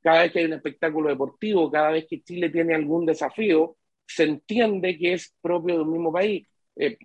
Cada 0.00 0.22
vez 0.22 0.32
que 0.32 0.40
hay 0.40 0.44
un 0.46 0.54
espectáculo 0.54 1.08
deportivo, 1.08 1.70
cada 1.70 1.90
vez 1.90 2.06
que 2.08 2.22
Chile 2.22 2.50
tiene 2.50 2.74
algún 2.74 3.06
desafío, 3.06 3.76
se 4.06 4.24
entiende 4.24 4.98
que 4.98 5.14
es 5.14 5.34
propio 5.40 5.76
de 5.76 5.82
un 5.82 5.92
mismo 5.92 6.12
país. 6.12 6.46
Eh, 6.76 6.98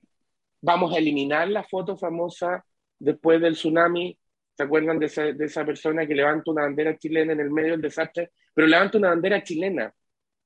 vamos 0.62 0.94
a 0.94 0.98
eliminar 0.98 1.48
la 1.50 1.64
foto 1.64 1.98
famosa 1.98 2.66
después 3.00 3.40
del 3.42 3.54
tsunami. 3.54 4.18
¿Se 4.56 4.64
acuerdan 4.64 4.98
de 4.98 5.06
esa, 5.06 5.24
de 5.24 5.46
esa 5.46 5.66
persona 5.66 6.08
que 6.08 6.16
levanta 6.16 6.52
una 6.52 6.64
bandera 6.64 6.98
chilena 6.98 7.34
en 7.34 7.40
el 7.40 7.52
medio 7.52 7.72
del 7.74 7.82
desastre? 7.82 8.32
Pero 8.58 8.70
levanta 8.70 8.98
una 8.98 9.10
bandera 9.10 9.44
chilena. 9.44 9.94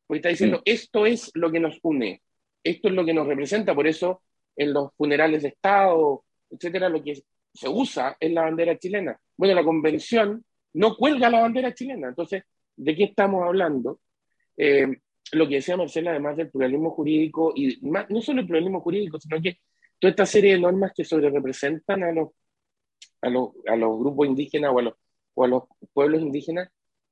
Porque 0.05 0.17
está 0.17 0.27
diciendo, 0.27 0.61
esto 0.65 1.05
es 1.05 1.31
lo 1.33 1.49
que 1.49 1.61
nos 1.61 1.79
une, 1.81 2.21
esto 2.61 2.89
es 2.89 2.93
lo 2.93 3.05
que 3.05 3.13
nos 3.13 3.25
representa. 3.25 3.73
Por 3.73 3.87
eso, 3.87 4.21
en 4.53 4.73
los 4.73 4.93
funerales 4.97 5.43
de 5.43 5.47
Estado, 5.47 6.25
etcétera, 6.49 6.89
lo 6.89 7.01
que 7.01 7.23
se 7.53 7.69
usa 7.69 8.17
en 8.19 8.35
la 8.35 8.41
bandera 8.41 8.77
chilena. 8.77 9.17
Bueno, 9.37 9.55
la 9.55 9.63
convención 9.63 10.43
no 10.73 10.97
cuelga 10.97 11.29
la 11.29 11.39
bandera 11.39 11.73
chilena. 11.73 12.09
Entonces, 12.09 12.43
¿de 12.75 12.95
qué 12.97 13.05
estamos 13.05 13.45
hablando? 13.45 14.01
Eh, 14.57 14.87
lo 15.31 15.47
que 15.47 15.55
decía 15.55 15.77
Marcela, 15.77 16.11
además 16.11 16.35
del 16.35 16.51
pluralismo 16.51 16.89
jurídico, 16.89 17.53
y 17.55 17.79
no 17.81 18.21
solo 18.21 18.41
el 18.41 18.45
pluralismo 18.45 18.81
jurídico, 18.81 19.21
sino 19.21 19.41
que 19.41 19.59
toda 19.99 20.09
esta 20.09 20.25
serie 20.25 20.55
de 20.55 20.59
normas 20.59 20.91
que 20.93 21.05
sobre 21.05 21.29
representan 21.29 22.03
a 22.03 22.11
los, 22.11 22.31
a 23.21 23.29
los, 23.29 23.51
a 23.65 23.77
los 23.77 23.97
grupos 23.97 24.27
indígenas 24.27 24.71
o 24.73 24.79
a 24.79 24.81
los, 24.81 24.95
o 25.33 25.45
a 25.45 25.47
los 25.47 25.63
pueblos 25.93 26.21
indígenas, 26.21 26.69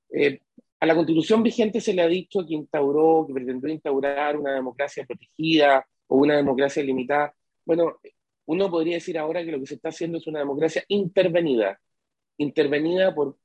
eh, 0.10 0.42
a 0.80 0.86
la 0.86 0.96
constitución 0.96 1.44
vigente 1.44 1.82
se 1.82 1.94
le 1.94 2.02
ha 2.02 2.08
dicho 2.08 2.46
que 2.48 2.54
instauró, 2.54 3.26
que 3.28 3.34
pretendió 3.34 3.70
instaurar 3.70 4.38
una 4.38 4.54
democracia 4.54 5.06
protegida 5.06 5.86
o 6.08 6.18
una 6.18 6.38
democracia 6.38 6.82
limitada. 6.84 7.34
Bueno, 7.66 8.00
uno 8.46 8.72
podría 8.72 8.96
decir 8.96 9.18
ahora 9.18 9.44
que 9.44 9.52
lo 9.52 9.60
que 9.60 9.68
se 9.68 9.76
está 9.76 9.90
haciendo 9.90 10.18
es 10.18 10.28
una 10.28 10.40
democracia 10.40 10.84
intervenida, 10.88 11.80
intervenida 12.38 13.14
por, 13.14 13.38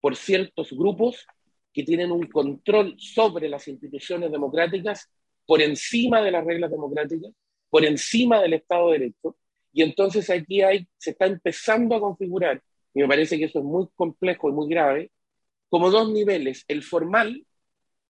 por 0.00 0.16
ciertos 0.16 0.70
grupos 0.72 1.26
que 1.72 1.82
tienen 1.82 2.12
un 2.12 2.26
control 2.26 2.94
sobre 2.98 3.48
las 3.48 3.68
instituciones 3.68 4.30
democráticas 4.30 5.10
por 5.46 5.62
encima 5.62 6.22
de 6.22 6.30
las 6.30 6.44
reglas 6.44 6.70
democráticas, 6.70 7.32
por 7.70 7.84
encima 7.84 8.40
del 8.40 8.54
Estado 8.54 8.90
de 8.90 8.98
Derecho, 8.98 9.36
y 9.72 9.82
entonces 9.82 10.28
aquí 10.30 10.60
se 10.96 11.10
está 11.10 11.26
empezando 11.26 11.94
a 11.94 12.00
configurar, 12.00 12.62
y 12.94 13.00
me 13.00 13.08
parece 13.08 13.38
que 13.38 13.44
eso 13.44 13.58
es 13.58 13.64
muy 13.64 13.86
complejo 13.94 14.48
y 14.48 14.52
muy 14.52 14.68
grave, 14.68 15.10
como 15.68 15.90
dos 15.90 16.10
niveles, 16.10 16.64
el 16.68 16.82
formal 16.82 17.44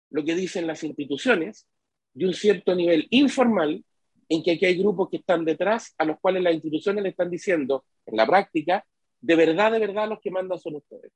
lo 0.10 0.24
que 0.24 0.36
dicen 0.36 0.68
las 0.68 0.84
instituciones 0.84 1.68
y 2.14 2.26
un 2.26 2.34
cierto 2.34 2.76
nivel 2.76 3.08
informal 3.10 3.84
en 4.30 4.44
que 4.44 4.52
aquí 4.52 4.66
hay 4.66 4.78
grupos 4.78 5.10
que 5.10 5.18
están 5.18 5.44
detrás 5.44 5.94
a 5.98 6.06
los 6.06 6.20
cuales 6.20 6.44
las 6.44 6.54
instituciones 6.54 7.04
le 7.04 7.10
están 7.10 7.30
diciendo 7.30 7.86
en 8.06 8.18
la 8.18 8.26
práctica, 8.26 8.86
de 9.20 9.36
verdad, 9.36 9.72
de 9.72 9.80
verdad 9.80 10.08
los 10.08 10.20
que 10.22 10.32
mandan 10.32 10.60
son 10.60 10.76
ustedes. 10.76 11.12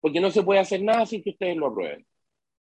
Porque 0.00 0.20
no 0.20 0.30
se 0.30 0.42
puede 0.42 0.60
hacer 0.60 0.82
nada 0.82 1.06
sin 1.06 1.22
que 1.22 1.30
ustedes 1.30 1.56
lo 1.56 1.68
aprueben. 1.68 2.06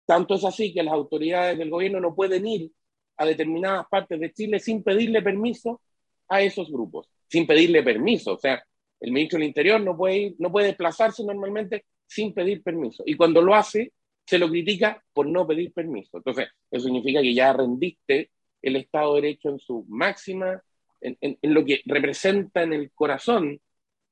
Tanto 0.06 0.34
es 0.34 0.44
así 0.44 0.72
que 0.72 0.82
las 0.82 0.94
autoridades 0.94 1.58
del 1.58 1.70
gobierno 1.70 2.00
no 2.00 2.14
pueden 2.14 2.46
ir 2.46 2.70
a 3.16 3.24
determinadas 3.24 3.86
partes 3.88 4.20
de 4.20 4.32
Chile 4.32 4.58
sin 4.58 4.82
pedirle 4.82 5.22
permiso 5.22 5.80
a 6.28 6.42
esos 6.42 6.70
grupos, 6.70 7.08
sin 7.28 7.46
pedirle 7.46 7.82
permiso. 7.82 8.34
O 8.34 8.38
sea, 8.38 8.62
el 9.00 9.12
ministro 9.12 9.38
del 9.38 9.48
Interior 9.48 9.80
no 9.80 9.96
puede, 9.96 10.34
no 10.38 10.52
puede 10.52 10.68
desplazarse 10.68 11.24
normalmente 11.24 11.84
sin 12.06 12.32
pedir 12.34 12.62
permiso. 12.62 13.02
Y 13.06 13.16
cuando 13.16 13.42
lo 13.42 13.54
hace, 13.54 13.92
se 14.26 14.38
lo 14.38 14.48
critica 14.48 15.02
por 15.12 15.26
no 15.26 15.46
pedir 15.46 15.72
permiso. 15.72 16.18
Entonces, 16.18 16.48
eso 16.70 16.84
significa 16.84 17.20
que 17.20 17.34
ya 17.34 17.52
rendiste 17.52 18.30
el 18.62 18.76
Estado 18.76 19.14
de 19.14 19.22
Derecho 19.22 19.50
en 19.50 19.58
su 19.58 19.84
máxima, 19.88 20.62
en, 21.00 21.38
lo 21.42 21.64
que 21.64 21.82
representa 21.84 22.62
en 22.62 22.72
el 22.72 22.90
corazón 22.92 23.60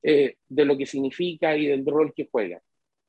eh, 0.03 0.35
de 0.47 0.65
lo 0.65 0.77
que 0.77 0.85
significa 0.85 1.57
y 1.57 1.65
del 1.65 1.85
rol 1.85 2.13
que 2.15 2.29
juega. 2.31 2.61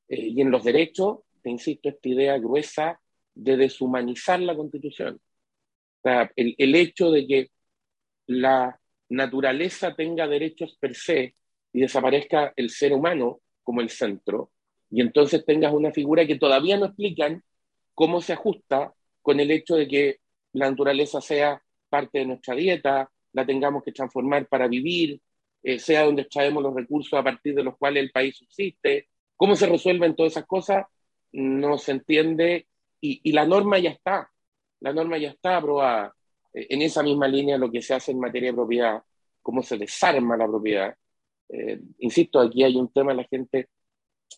Eh, 0.09 0.29
y 0.29 0.41
en 0.41 0.51
los 0.51 0.65
derechos, 0.65 1.19
te 1.43 1.51
insisto, 1.51 1.91
esta 1.91 2.09
idea 2.09 2.39
gruesa 2.39 3.01
de 3.35 3.57
deshumanizar 3.57 4.41
la 4.41 4.57
Constitución. 4.57 5.17
O 5.17 6.03
sea, 6.03 6.31
el, 6.37 6.55
el 6.57 6.75
hecho 6.75 7.11
de 7.11 7.27
que 7.27 7.51
la 8.27 8.81
naturaleza 9.11 9.95
tenga 9.95 10.27
derechos 10.27 10.77
per 10.81 10.95
se 10.95 11.35
y 11.73 11.81
desaparezca 11.81 12.55
el 12.57 12.71
ser 12.71 12.93
humano 12.95 13.41
como 13.63 13.81
el 13.81 13.91
centro, 13.91 14.53
y 14.95 15.01
entonces 15.01 15.45
tengas 15.45 15.73
una 15.73 15.91
figura 15.91 16.25
que 16.25 16.39
todavía 16.39 16.79
no 16.79 16.87
explican 16.87 17.43
cómo 17.95 18.21
se 18.21 18.33
ajusta 18.33 18.95
con 19.23 19.41
el 19.41 19.51
hecho 19.51 19.75
de 19.75 19.89
que 19.89 20.21
la 20.53 20.71
naturaleza 20.71 21.21
sea 21.21 21.61
parte 21.89 22.21
de 22.21 22.27
nuestra 22.27 22.55
dieta, 22.55 23.11
la 23.33 23.45
tengamos 23.45 23.83
que 23.83 23.91
transformar 23.91 24.47
para 24.47 24.69
vivir, 24.69 25.21
eh, 25.65 25.81
sea 25.81 26.05
donde 26.05 26.23
extraemos 26.23 26.63
los 26.63 26.73
recursos 26.73 27.19
a 27.19 27.25
partir 27.25 27.57
de 27.57 27.65
los 27.65 27.77
cuales 27.77 28.05
el 28.05 28.13
país 28.13 28.37
subsiste. 28.37 29.09
¿Cómo 29.37 29.57
se 29.57 29.67
resuelven 29.67 30.15
todas 30.15 30.35
esas 30.35 30.47
cosas? 30.47 30.87
No 31.33 31.77
se 31.77 31.91
entiende 31.91 32.69
y, 33.01 33.33
la 33.33 33.47
norma 33.47 33.81
ya 33.81 33.91
está. 33.91 34.31
La 34.79 34.93
norma 34.93 35.19
ya 35.19 35.31
está 35.31 35.57
aprobada. 35.57 36.15
Eh, 36.53 36.69
en 36.71 36.83
esa 36.83 37.03
misma 37.03 37.27
línea 37.27 37.59
lo 37.59 37.69
que 37.69 37.83
se 37.83 37.95
hace 37.95 38.13
en 38.13 38.21
materia 38.21 38.51
de 38.51 38.55
propiedad, 38.55 39.03
cómo 39.43 39.61
se 39.61 39.77
desarma 39.77 40.37
la 40.37 40.47
propiedad. 40.47 40.95
Eh, 41.49 41.81
insisto, 41.99 42.39
aquí 42.39 42.63
hay 42.63 42.77
un 42.77 42.93
tema, 42.93 43.13
la 43.13 43.25
gente 43.25 43.69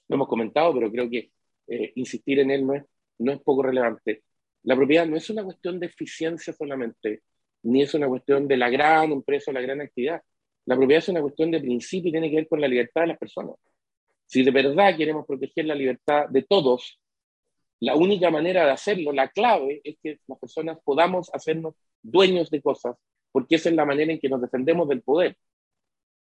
lo 0.08 0.16
hemos 0.16 0.28
comentado, 0.28 0.72
pero 0.74 0.90
creo 0.90 1.08
que 1.10 1.30
insistir 1.96 2.38
en 2.40 2.50
él 2.50 2.66
no 2.66 2.74
es, 2.74 2.84
no 3.18 3.32
es 3.32 3.40
poco 3.40 3.62
relevante. 3.62 4.22
La 4.62 4.76
propiedad 4.76 5.06
no 5.06 5.16
es 5.16 5.28
una 5.30 5.44
cuestión 5.44 5.80
de 5.80 5.86
eficiencia 5.86 6.52
solamente, 6.52 7.22
ni 7.62 7.82
es 7.82 7.94
una 7.94 8.08
cuestión 8.08 8.46
de 8.46 8.56
la 8.56 8.70
gran 8.70 9.12
empresa 9.12 9.50
o 9.50 9.54
la 9.54 9.60
gran 9.60 9.80
actividad. 9.80 10.22
La 10.64 10.76
propiedad 10.76 11.02
es 11.02 11.08
una 11.08 11.20
cuestión 11.22 11.50
de 11.50 11.60
principio 11.60 12.08
y 12.08 12.12
tiene 12.12 12.30
que 12.30 12.36
ver 12.36 12.48
con 12.48 12.60
la 12.60 12.68
libertad 12.68 13.02
de 13.02 13.06
las 13.08 13.18
personas. 13.18 13.56
Si 14.26 14.42
de 14.42 14.50
verdad 14.50 14.96
queremos 14.96 15.24
proteger 15.26 15.66
la 15.66 15.74
libertad 15.74 16.28
de 16.28 16.42
todos, 16.42 17.00
la 17.80 17.94
única 17.94 18.30
manera 18.30 18.64
de 18.64 18.72
hacerlo, 18.72 19.12
la 19.12 19.28
clave, 19.28 19.80
es 19.84 19.96
que 20.02 20.18
las 20.26 20.38
personas 20.38 20.78
podamos 20.84 21.30
hacernos 21.32 21.74
dueños 22.02 22.50
de 22.50 22.60
cosas, 22.62 22.96
porque 23.30 23.56
esa 23.56 23.68
es 23.68 23.74
la 23.76 23.84
manera 23.84 24.12
en 24.12 24.18
que 24.18 24.28
nos 24.28 24.40
defendemos 24.40 24.88
del 24.88 25.02
poder. 25.02 25.36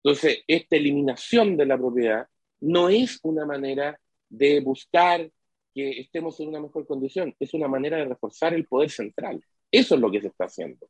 Entonces, 0.03 0.43
esta 0.47 0.75
eliminación 0.75 1.57
de 1.57 1.65
la 1.65 1.77
propiedad 1.77 2.27
no 2.59 2.89
es 2.89 3.19
una 3.23 3.45
manera 3.45 3.99
de 4.29 4.59
buscar 4.59 5.29
que 5.73 5.99
estemos 5.99 6.39
en 6.39 6.49
una 6.49 6.59
mejor 6.59 6.87
condición, 6.87 7.35
es 7.39 7.53
una 7.53 7.67
manera 7.67 7.97
de 7.97 8.05
reforzar 8.05 8.53
el 8.53 8.65
poder 8.65 8.89
central. 8.89 9.43
Eso 9.71 9.95
es 9.95 10.01
lo 10.01 10.11
que 10.11 10.21
se 10.21 10.27
está 10.27 10.45
haciendo. 10.45 10.89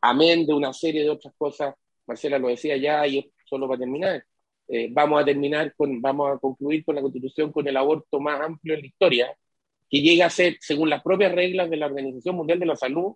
Amén 0.00 0.46
de 0.46 0.54
una 0.54 0.72
serie 0.72 1.02
de 1.02 1.10
otras 1.10 1.34
cosas, 1.36 1.74
Marcela 2.06 2.38
lo 2.38 2.48
decía 2.48 2.76
ya 2.76 3.06
y 3.06 3.30
solo 3.44 3.68
para 3.68 3.80
terminar. 3.80 4.24
Eh, 4.66 4.88
vamos 4.90 5.20
a 5.20 5.24
terminar 5.24 5.74
con, 5.76 6.00
vamos 6.00 6.32
a 6.32 6.38
concluir 6.38 6.84
con 6.84 6.94
la 6.94 7.02
constitución 7.02 7.52
con 7.52 7.66
el 7.66 7.76
aborto 7.76 8.20
más 8.20 8.40
amplio 8.40 8.74
en 8.74 8.80
la 8.80 8.86
historia, 8.86 9.36
que 9.88 10.00
llega 10.00 10.26
a 10.26 10.30
ser, 10.30 10.56
según 10.60 10.88
las 10.88 11.02
propias 11.02 11.32
reglas 11.32 11.68
de 11.68 11.76
la 11.76 11.86
Organización 11.86 12.36
Mundial 12.36 12.58
de 12.60 12.66
la 12.66 12.76
Salud, 12.76 13.14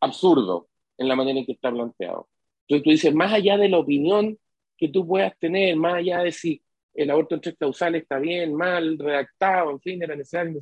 absurdo 0.00 0.68
en 0.98 1.08
la 1.08 1.16
manera 1.16 1.38
en 1.38 1.46
que 1.46 1.52
está 1.52 1.70
planteado. 1.70 2.28
Entonces 2.62 2.84
tú 2.84 2.90
dices, 2.90 3.14
más 3.14 3.32
allá 3.32 3.56
de 3.56 3.68
la 3.68 3.78
opinión 3.78 4.38
que 4.76 4.88
tú 4.88 5.06
puedas 5.06 5.36
tener, 5.38 5.76
más 5.76 5.94
allá 5.94 6.22
de 6.22 6.32
si 6.32 6.62
el 6.94 7.10
aborto 7.10 7.34
en 7.34 7.40
tres 7.40 7.56
causales 7.58 8.02
está 8.02 8.18
bien, 8.18 8.54
mal, 8.54 8.98
redactado, 8.98 9.70
en 9.72 9.80
fin, 9.80 10.02
era 10.02 10.14
necesario. 10.14 10.60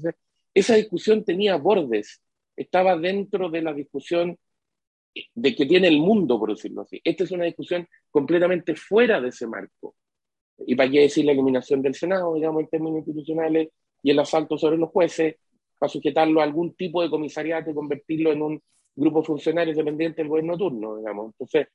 Esa 0.55 0.75
discusión 0.75 1.25
tenía 1.25 1.57
bordes, 1.57 2.23
estaba 2.57 2.97
dentro 2.97 3.51
de 3.51 3.63
la 3.63 3.73
discusión 3.73 4.37
de 5.35 5.55
que 5.55 5.67
tiene 5.67 5.89
el 5.89 5.99
mundo, 5.99 6.39
por 6.39 6.51
decirlo 6.51 6.83
así. 6.83 7.01
Esta 7.05 7.25
es 7.25 7.31
una 7.31 7.45
discusión 7.45 7.87
completamente 8.11 8.75
fuera 8.75 9.21
de 9.21 9.29
ese 9.29 9.47
marco. 9.47 9.95
¿Y 10.67 10.75
para 10.75 10.91
qué 10.91 11.01
decir 11.01 11.25
la 11.25 11.33
eliminación 11.33 11.83
del 11.83 11.95
Senado, 11.95 12.35
digamos, 12.35 12.63
en 12.63 12.69
términos 12.69 12.99
institucionales, 12.99 13.69
y 14.03 14.11
el 14.11 14.19
asalto 14.19 14.59
sobre 14.59 14.79
los 14.79 14.91
jueces, 14.91 15.37
para 15.79 15.91
sujetarlo 15.91 16.41
a 16.41 16.45
algún 16.45 16.75
tipo 16.75 17.03
de 17.03 17.11
comisariato 17.11 17.71
y 17.71 17.75
convertirlo 17.75 18.33
en 18.33 18.43
un 18.43 18.63
grupo 18.95 19.23
funcionario 19.23 19.75
dependiente 19.75 20.23
del 20.23 20.29
gobierno 20.29 20.57
turno, 20.57 20.97
digamos. 20.97 21.33
Entonces, 21.33 21.69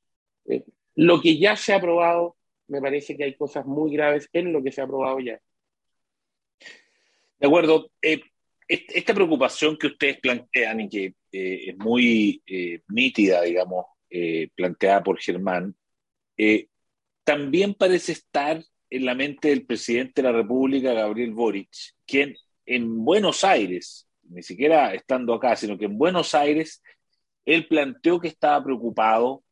eh, 0.46 0.64
lo 0.96 1.22
que 1.22 1.38
ya 1.38 1.56
se 1.56 1.74
ha 1.74 1.78
aprobado 1.78 2.36
me 2.68 2.82
parece 2.82 3.16
que 3.16 3.24
hay 3.24 3.36
cosas 3.36 3.66
muy 3.66 3.92
graves 3.94 4.30
en 4.34 4.52
lo 4.52 4.64
que 4.64 4.72
se 4.72 4.82
ha 4.82 4.86
aprobado 4.86 5.20
ya. 5.20 5.40
De 7.40 7.48
acuerdo. 7.48 7.92
Eh, 8.02 8.22
esta 8.70 9.14
preocupación 9.14 9.78
que 9.78 9.88
ustedes 9.88 10.20
plantean 10.20 10.82
y 10.82 10.90
que 10.90 11.06
eh, 11.32 11.70
es 11.70 11.78
muy 11.78 12.44
eh, 12.46 12.82
nítida, 12.90 13.42
digamos, 13.42 13.86
planteada 14.56 15.04
por 15.04 15.20
Germán, 15.20 15.74
también 17.24 17.74
parece 17.74 18.12
estar 18.12 18.62
en 18.90 19.06
la 19.06 19.16
mente 19.16 19.50
del 19.50 19.66
presidente 19.66 20.22
de 20.22 20.30
la 20.30 20.38
República, 20.38 20.94
Gabriel 20.94 21.34
Boric, 21.34 21.70
quien 22.06 22.36
en 22.66 23.06
Buenos 23.06 23.46
Aires, 23.46 24.08
ni 24.24 24.44
siquiera 24.44 24.94
estando 24.94 25.34
acá, 25.34 25.56
sino 25.56 25.78
que 25.78 25.86
en 25.86 25.98
Buenos 25.98 26.36
Aires, 26.36 26.84
él 27.46 27.68
planteó 27.68 28.20
que 28.20 28.28
estaba 28.28 28.62
preocupado 28.64 29.44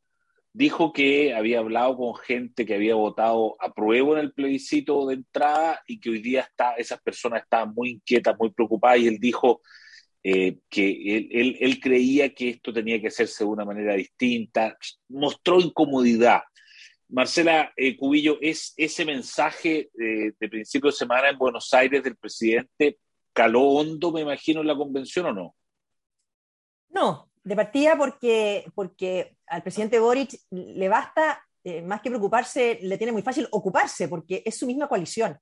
dijo 0.55 0.93
que 0.93 1.33
había 1.33 1.59
hablado 1.59 1.97
con 1.97 2.15
gente 2.15 2.65
que 2.65 2.75
había 2.75 2.95
votado 2.95 3.57
a 3.59 3.73
prueba 3.73 4.13
en 4.13 4.19
el 4.19 4.31
plebiscito 4.31 5.05
de 5.05 5.15
entrada 5.15 5.81
y 5.85 5.99
que 5.99 6.09
hoy 6.09 6.21
día 6.21 6.41
está, 6.41 6.75
esas 6.75 7.01
personas 7.01 7.43
estaban 7.43 7.73
muy 7.75 7.89
inquietas, 7.89 8.37
muy 8.39 8.51
preocupadas 8.51 8.99
y 8.99 9.07
él 9.07 9.17
dijo 9.19 9.61
eh, 10.23 10.59
que 10.69 11.27
él, 11.59 11.79
creía 11.81 12.33
que 12.33 12.51
esto 12.51 12.71
tenía 12.71 13.01
que 13.01 13.07
hacerse 13.07 13.43
de 13.43 13.49
una 13.49 13.65
manera 13.65 13.95
distinta, 13.95 14.77
mostró 15.09 15.59
incomodidad. 15.59 16.43
Marcela 17.09 17.73
eh, 17.75 17.97
Cubillo, 17.97 18.37
¿es 18.39 18.73
ese 18.77 19.03
mensaje 19.03 19.89
eh, 19.99 20.31
de 20.39 20.49
principio 20.49 20.89
de 20.89 20.95
semana 20.95 21.29
en 21.29 21.37
Buenos 21.37 21.73
Aires 21.73 22.01
del 22.01 22.15
presidente 22.15 22.97
caló 23.33 23.61
hondo, 23.61 24.13
me 24.13 24.21
imagino, 24.21 24.61
en 24.61 24.67
la 24.67 24.77
convención 24.77 25.25
o 25.25 25.33
no? 25.33 25.55
No, 26.91 27.29
de 27.45 27.55
partida 27.55 27.95
porque, 27.95 28.65
porque 28.73 29.37
al 29.47 29.61
presidente 29.61 29.99
Boric 29.99 30.35
le 30.49 30.89
basta, 30.89 31.41
eh, 31.63 31.81
más 31.83 32.01
que 32.01 32.09
preocuparse, 32.09 32.79
le 32.81 32.97
tiene 32.97 33.13
muy 33.13 33.21
fácil 33.21 33.47
ocuparse, 33.51 34.07
porque 34.07 34.41
es 34.43 34.57
su 34.57 34.65
misma 34.65 34.87
coalición. 34.87 35.37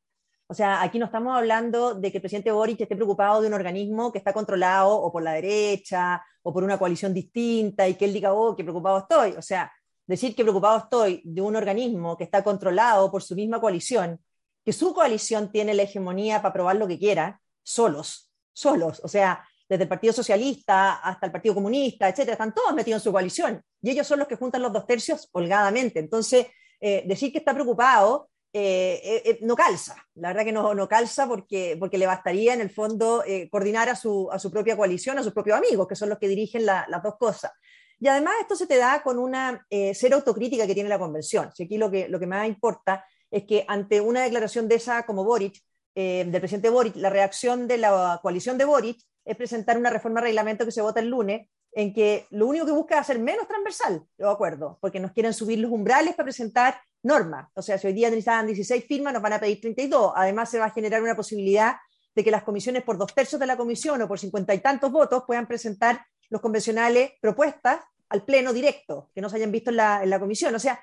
O 0.48 0.54
sea, 0.54 0.82
aquí 0.82 1.00
no 1.00 1.06
estamos 1.06 1.36
hablando 1.36 1.96
de 1.96 2.12
que 2.12 2.18
el 2.18 2.22
presidente 2.22 2.52
Boric 2.52 2.82
esté 2.82 2.98
preocupado 2.98 3.42
de 3.42 3.48
un 3.48 3.54
organismo 3.54 4.12
que 4.12 4.18
está 4.18 4.34
controlado 4.34 4.94
o 4.94 5.12
por 5.14 5.24
la 5.24 5.32
derecha 5.32 6.22
o 6.44 6.54
por 6.54 6.66
una 6.66 6.78
coalición 6.78 7.14
distinta 7.14 7.88
y 7.88 7.96
que 7.96 8.04
él 8.04 8.14
diga, 8.14 8.34
oh, 8.34 8.54
qué 8.54 8.64
preocupado 8.64 9.00
estoy. 9.00 9.32
O 9.38 9.42
sea, 9.42 9.72
decir 10.06 10.36
que 10.36 10.44
preocupado 10.44 10.80
estoy 10.80 11.22
de 11.24 11.42
un 11.42 11.56
organismo 11.56 12.18
que 12.18 12.26
está 12.26 12.44
controlado 12.44 13.10
por 13.10 13.24
su 13.24 13.34
misma 13.34 13.62
coalición, 13.62 14.20
que 14.66 14.74
su 14.74 14.94
coalición 14.94 15.50
tiene 15.54 15.74
la 15.74 15.84
hegemonía 15.84 16.42
para 16.42 16.54
probar 16.54 16.76
lo 16.76 16.88
que 16.88 17.00
quiera, 17.00 17.40
solos, 17.64 18.30
solos. 18.52 19.00
O 19.06 19.08
sea, 19.08 19.48
desde 19.74 19.84
el 19.84 19.90
Partido 19.90 20.14
Socialista 20.14 20.98
hasta 20.98 21.26
el 21.26 21.32
Partido 21.32 21.56
Comunista, 21.56 22.08
etcétera, 22.08 22.34
están 22.34 22.54
todos 22.54 22.76
metidos 22.76 23.02
en 23.02 23.04
su 23.04 23.12
coalición 23.12 23.64
y 23.82 23.90
ellos 23.90 24.06
son 24.06 24.20
los 24.20 24.28
que 24.28 24.36
juntan 24.36 24.62
los 24.62 24.72
dos 24.72 24.86
tercios 24.86 25.30
holgadamente. 25.32 26.00
Entonces, 26.00 26.46
eh, 26.80 27.04
decir 27.08 27.32
que 27.32 27.40
está 27.40 27.54
preocupado 27.56 28.30
eh, 28.54 29.24
eh, 29.26 29.40
no 29.42 29.56
calza, 29.56 29.96
la 30.14 30.28
verdad 30.28 30.46
que 30.46 30.52
no, 30.52 30.76
no 30.76 30.88
calza 30.88 31.28
porque, 31.28 31.76
porque 31.80 31.98
le 31.98 32.06
bastaría 32.06 32.54
en 32.54 32.62
el 32.62 32.70
fondo 32.70 33.24
coordinar 33.50 33.90
a 33.90 33.96
su, 33.96 34.30
a 34.32 34.38
su 34.38 34.52
propia 34.52 34.78
coalición, 34.78 35.18
a 35.18 35.24
sus 35.24 35.34
propios 35.34 35.58
amigos, 35.58 35.88
que 35.88 35.96
son 35.96 36.10
los 36.10 36.20
que 36.20 36.28
dirigen 36.28 36.68
las 36.68 37.04
dos 37.04 37.16
cosas. 37.18 37.52
Y 38.00 38.08
además 38.08 38.36
esto 38.42 38.56
se 38.56 38.68
te 38.68 38.78
da 38.78 39.02
con 39.02 39.18
una 39.18 39.66
cero 39.70 40.18
autocrítica 40.18 40.68
que 40.68 40.76
tiene 40.76 40.90
la 40.90 41.00
convención. 41.00 41.50
Si 41.56 41.64
aquí 41.64 41.80
lo 41.80 41.90
que, 41.90 42.08
lo 42.10 42.20
que 42.20 42.28
más 42.28 42.48
importa 42.48 43.04
es 43.32 43.44
que 43.46 43.66
ante 43.68 44.00
una 44.02 44.22
declaración 44.22 44.68
de 44.68 44.76
esa 44.76 45.04
como 45.04 45.24
Boric, 45.24 45.60
del 45.96 46.40
presidente 46.40 46.70
Boric, 46.70 46.96
la 46.98 47.10
reacción 47.10 47.68
de 47.68 47.80
la 47.80 48.20
coalición 48.22 48.60
de 48.60 48.66
Boric 48.66 49.00
es 49.26 49.36
presentar 49.36 49.78
una 49.78 49.90
reforma 49.90 50.20
de 50.20 50.28
reglamento 50.28 50.66
que 50.66 50.72
se 50.72 50.82
vota 50.82 51.00
el 51.00 51.10
lunes, 51.10 51.48
en 51.72 51.94
que 51.94 52.28
lo 52.30 52.48
único 52.48 52.66
que 52.66 52.72
busca 52.72 52.96
es 52.96 53.02
hacer 53.02 53.20
menos 53.20 53.48
transversal, 53.48 54.06
de 54.18 54.30
acuerdo, 54.30 54.78
porque 54.82 55.00
nos 55.00 55.12
quieren 55.12 55.34
subir 55.34 55.60
los 55.60 55.72
umbrales 55.72 56.16
para 56.16 56.26
presentar 56.26 56.80
normas. 57.02 57.50
O 57.56 57.62
sea, 57.62 57.78
si 57.78 57.88
hoy 57.88 57.94
día 57.94 58.10
necesitan 58.10 58.46
16 58.46 58.86
firmas, 58.86 59.14
nos 59.14 59.22
van 59.22 59.34
a 59.34 59.40
pedir 59.40 59.60
32. 59.60 60.14
Además, 60.16 60.50
se 60.50 60.60
va 60.60 60.66
a 60.66 60.70
generar 60.70 61.02
una 61.02 61.16
posibilidad 61.16 61.76
de 62.16 62.24
que 62.24 62.32
las 62.32 62.44
comisiones 62.44 62.84
por 62.84 62.98
dos 62.98 63.14
tercios 63.14 63.40
de 63.40 63.48
la 63.48 63.58
comisión 63.58 64.02
o 64.02 64.08
por 64.08 64.20
cincuenta 64.20 64.54
y 64.54 64.60
tantos 64.60 64.92
votos 64.92 65.24
puedan 65.26 65.48
presentar 65.48 66.06
los 66.30 66.42
convencionales 66.42 67.14
propuestas 67.22 67.80
al 68.10 68.24
pleno 68.24 68.54
directo, 68.54 69.10
que 69.14 69.22
no 69.22 69.30
se 69.30 69.38
hayan 69.38 69.52
visto 69.52 69.72
en 69.72 69.78
la, 69.78 70.04
en 70.04 70.10
la 70.10 70.20
comisión. 70.20 70.54
O 70.54 70.60
sea, 70.60 70.80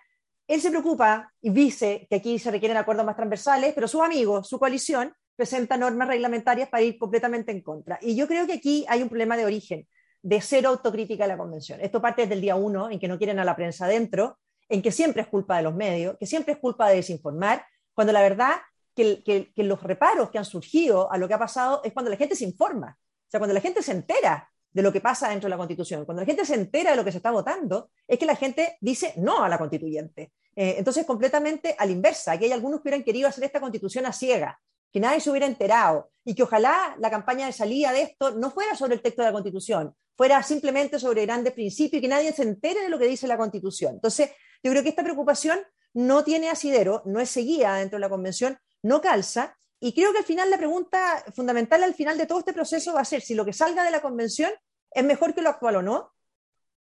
él 0.49 0.61
se 0.61 0.71
preocupa 0.71 1.33
y 1.41 1.51
dice 1.51 2.09
que 2.11 2.17
aquí 2.17 2.39
se 2.39 2.51
requieren 2.51 2.77
acuerdos 2.77 3.07
más 3.07 3.15
transversales, 3.15 3.73
pero 3.73 3.87
sus 3.87 4.01
amigos, 4.01 4.49
su 4.49 4.59
coalición, 4.59 5.15
presenta 5.41 5.79
normas 5.79 6.07
reglamentarias 6.07 6.69
para 6.69 6.83
ir 6.83 6.99
completamente 6.99 7.51
en 7.51 7.63
contra. 7.63 7.99
Y 8.03 8.15
yo 8.15 8.29
creo 8.29 8.47
que 8.47 8.53
aquí 8.53 8.85
hay 8.87 9.01
un 9.01 9.09
problema 9.09 9.39
de 9.39 9.47
origen, 9.47 9.89
de 10.21 10.39
cero 10.43 10.69
autocrítica 10.69 11.25
de 11.25 11.29
la 11.29 11.39
convención. 11.39 11.81
Esto 11.81 12.03
parte 12.03 12.21
desde 12.21 12.35
el 12.35 12.43
día 12.43 12.57
uno, 12.57 12.91
en 12.91 12.99
que 12.99 13.09
no 13.09 13.17
quieren 13.17 13.39
a 13.39 13.45
la 13.47 13.57
prensa 13.57 13.87
adentro, 13.87 14.39
en 14.69 14.83
que 14.83 14.93
siempre 14.93 15.23
es 15.23 15.29
culpa 15.29 15.57
de 15.57 15.63
los 15.63 15.75
medios, 15.75 16.19
que 16.19 16.27
siempre 16.27 16.53
es 16.53 16.59
culpa 16.59 16.91
de 16.91 16.97
desinformar, 16.97 17.65
cuando 17.95 18.13
la 18.13 18.21
verdad 18.21 18.57
que, 18.95 19.23
que, 19.25 19.65
los 19.65 19.83
reparos 19.83 20.29
que 20.29 20.37
han 20.37 20.45
surgido 20.45 21.11
a 21.11 21.17
lo 21.17 21.27
que 21.27 21.33
ha 21.33 21.39
pasado 21.39 21.81
es 21.85 21.95
cuando 21.95 22.11
la 22.11 22.19
gente 22.19 22.37
se 22.37 22.45
informa, 22.45 22.99
o 22.99 23.31
sea, 23.31 23.41
cuando 23.41 23.55
la 23.55 23.63
gente 23.63 23.83
se 23.83 23.93
entera 23.93 24.47
de 24.71 24.83
lo 24.83 24.93
que 24.93 25.01
pasa 25.01 25.31
dentro 25.31 25.47
de 25.47 25.53
la 25.53 25.57
Constitución, 25.57 26.05
cuando 26.05 26.21
la 26.21 26.27
gente 26.27 26.45
se 26.45 26.55
entera 26.55 26.91
de 26.91 26.99
lo 26.99 27.05
que 27.05 27.13
se 27.13 27.17
está 27.17 27.31
votando, 27.31 27.91
es 28.07 28.19
que 28.19 28.27
la 28.27 28.37
gente 28.37 28.77
dice 28.83 29.15
no 29.17 29.43
a 29.43 29.49
la 29.49 29.57
constituyente. 29.57 30.33
Eh, 30.55 30.75
entonces, 30.77 31.07
completamente 31.07 31.75
a 31.79 31.87
la 31.87 31.93
inversa, 31.93 32.39
que 32.39 32.45
hay 32.45 32.53
algunos 32.53 32.81
que 32.81 32.89
hubieran 32.89 33.03
querido 33.03 33.27
hacer 33.27 33.45
esta 33.45 33.59
constitución 33.59 34.05
a 34.05 34.13
ciega, 34.13 34.61
que 34.93 35.01
nadie 35.01 35.21
se 35.21 35.31
hubiera 35.31 35.47
enterado 35.47 36.11
y 36.25 36.35
que 36.35 36.43
ojalá 36.43 36.95
la 36.99 37.11
campaña 37.11 37.47
de 37.47 37.53
salida 37.53 37.93
de 37.93 38.03
esto 38.03 38.33
no 38.33 38.51
fuera 38.51 38.75
sobre 38.77 38.95
el 38.95 39.03
texto 39.03 39.23
de 39.23 39.29
la 39.29 39.33
Constitución, 39.33 39.95
fuera 40.17 40.43
simplemente 40.43 40.99
sobre 40.99 41.25
grandes 41.25 41.53
principios 41.53 41.99
y 41.99 42.03
que 42.03 42.09
nadie 42.09 42.33
se 42.33 42.43
entere 42.43 42.83
de 42.83 42.89
lo 42.89 42.99
que 42.99 43.07
dice 43.07 43.27
la 43.27 43.39
Constitución. 43.39 43.95
Entonces, 43.95 44.31
yo 44.63 44.71
creo 44.71 44.83
que 44.83 44.91
esta 44.91 45.03
preocupación 45.03 45.61
no 45.95 46.25
tiene 46.25 46.51
asidero, 46.51 47.03
no 47.07 47.21
es 47.21 47.31
seguida 47.31 47.77
dentro 47.77 47.97
de 47.97 48.01
la 48.01 48.09
Convención, 48.09 48.59
no 48.83 49.01
calza, 49.01 49.57
y 49.81 49.95
creo 49.95 50.13
que 50.13 50.19
al 50.19 50.25
final 50.25 50.51
la 50.51 50.59
pregunta 50.59 51.25
fundamental 51.35 51.83
al 51.83 51.95
final 51.95 52.19
de 52.19 52.27
todo 52.27 52.41
este 52.41 52.53
proceso 52.53 52.93
va 52.93 53.01
a 53.01 53.05
ser 53.05 53.23
si 53.23 53.35
lo 53.35 53.47
que 53.47 53.53
salga 53.53 53.83
de 53.83 53.91
la 53.91 54.03
Convención 54.03 54.51
es 54.91 55.05
mejor 55.05 55.35
que 55.35 55.43
lo 55.43 55.49
actual 55.49 55.77
o 55.77 55.83
no, 55.83 56.13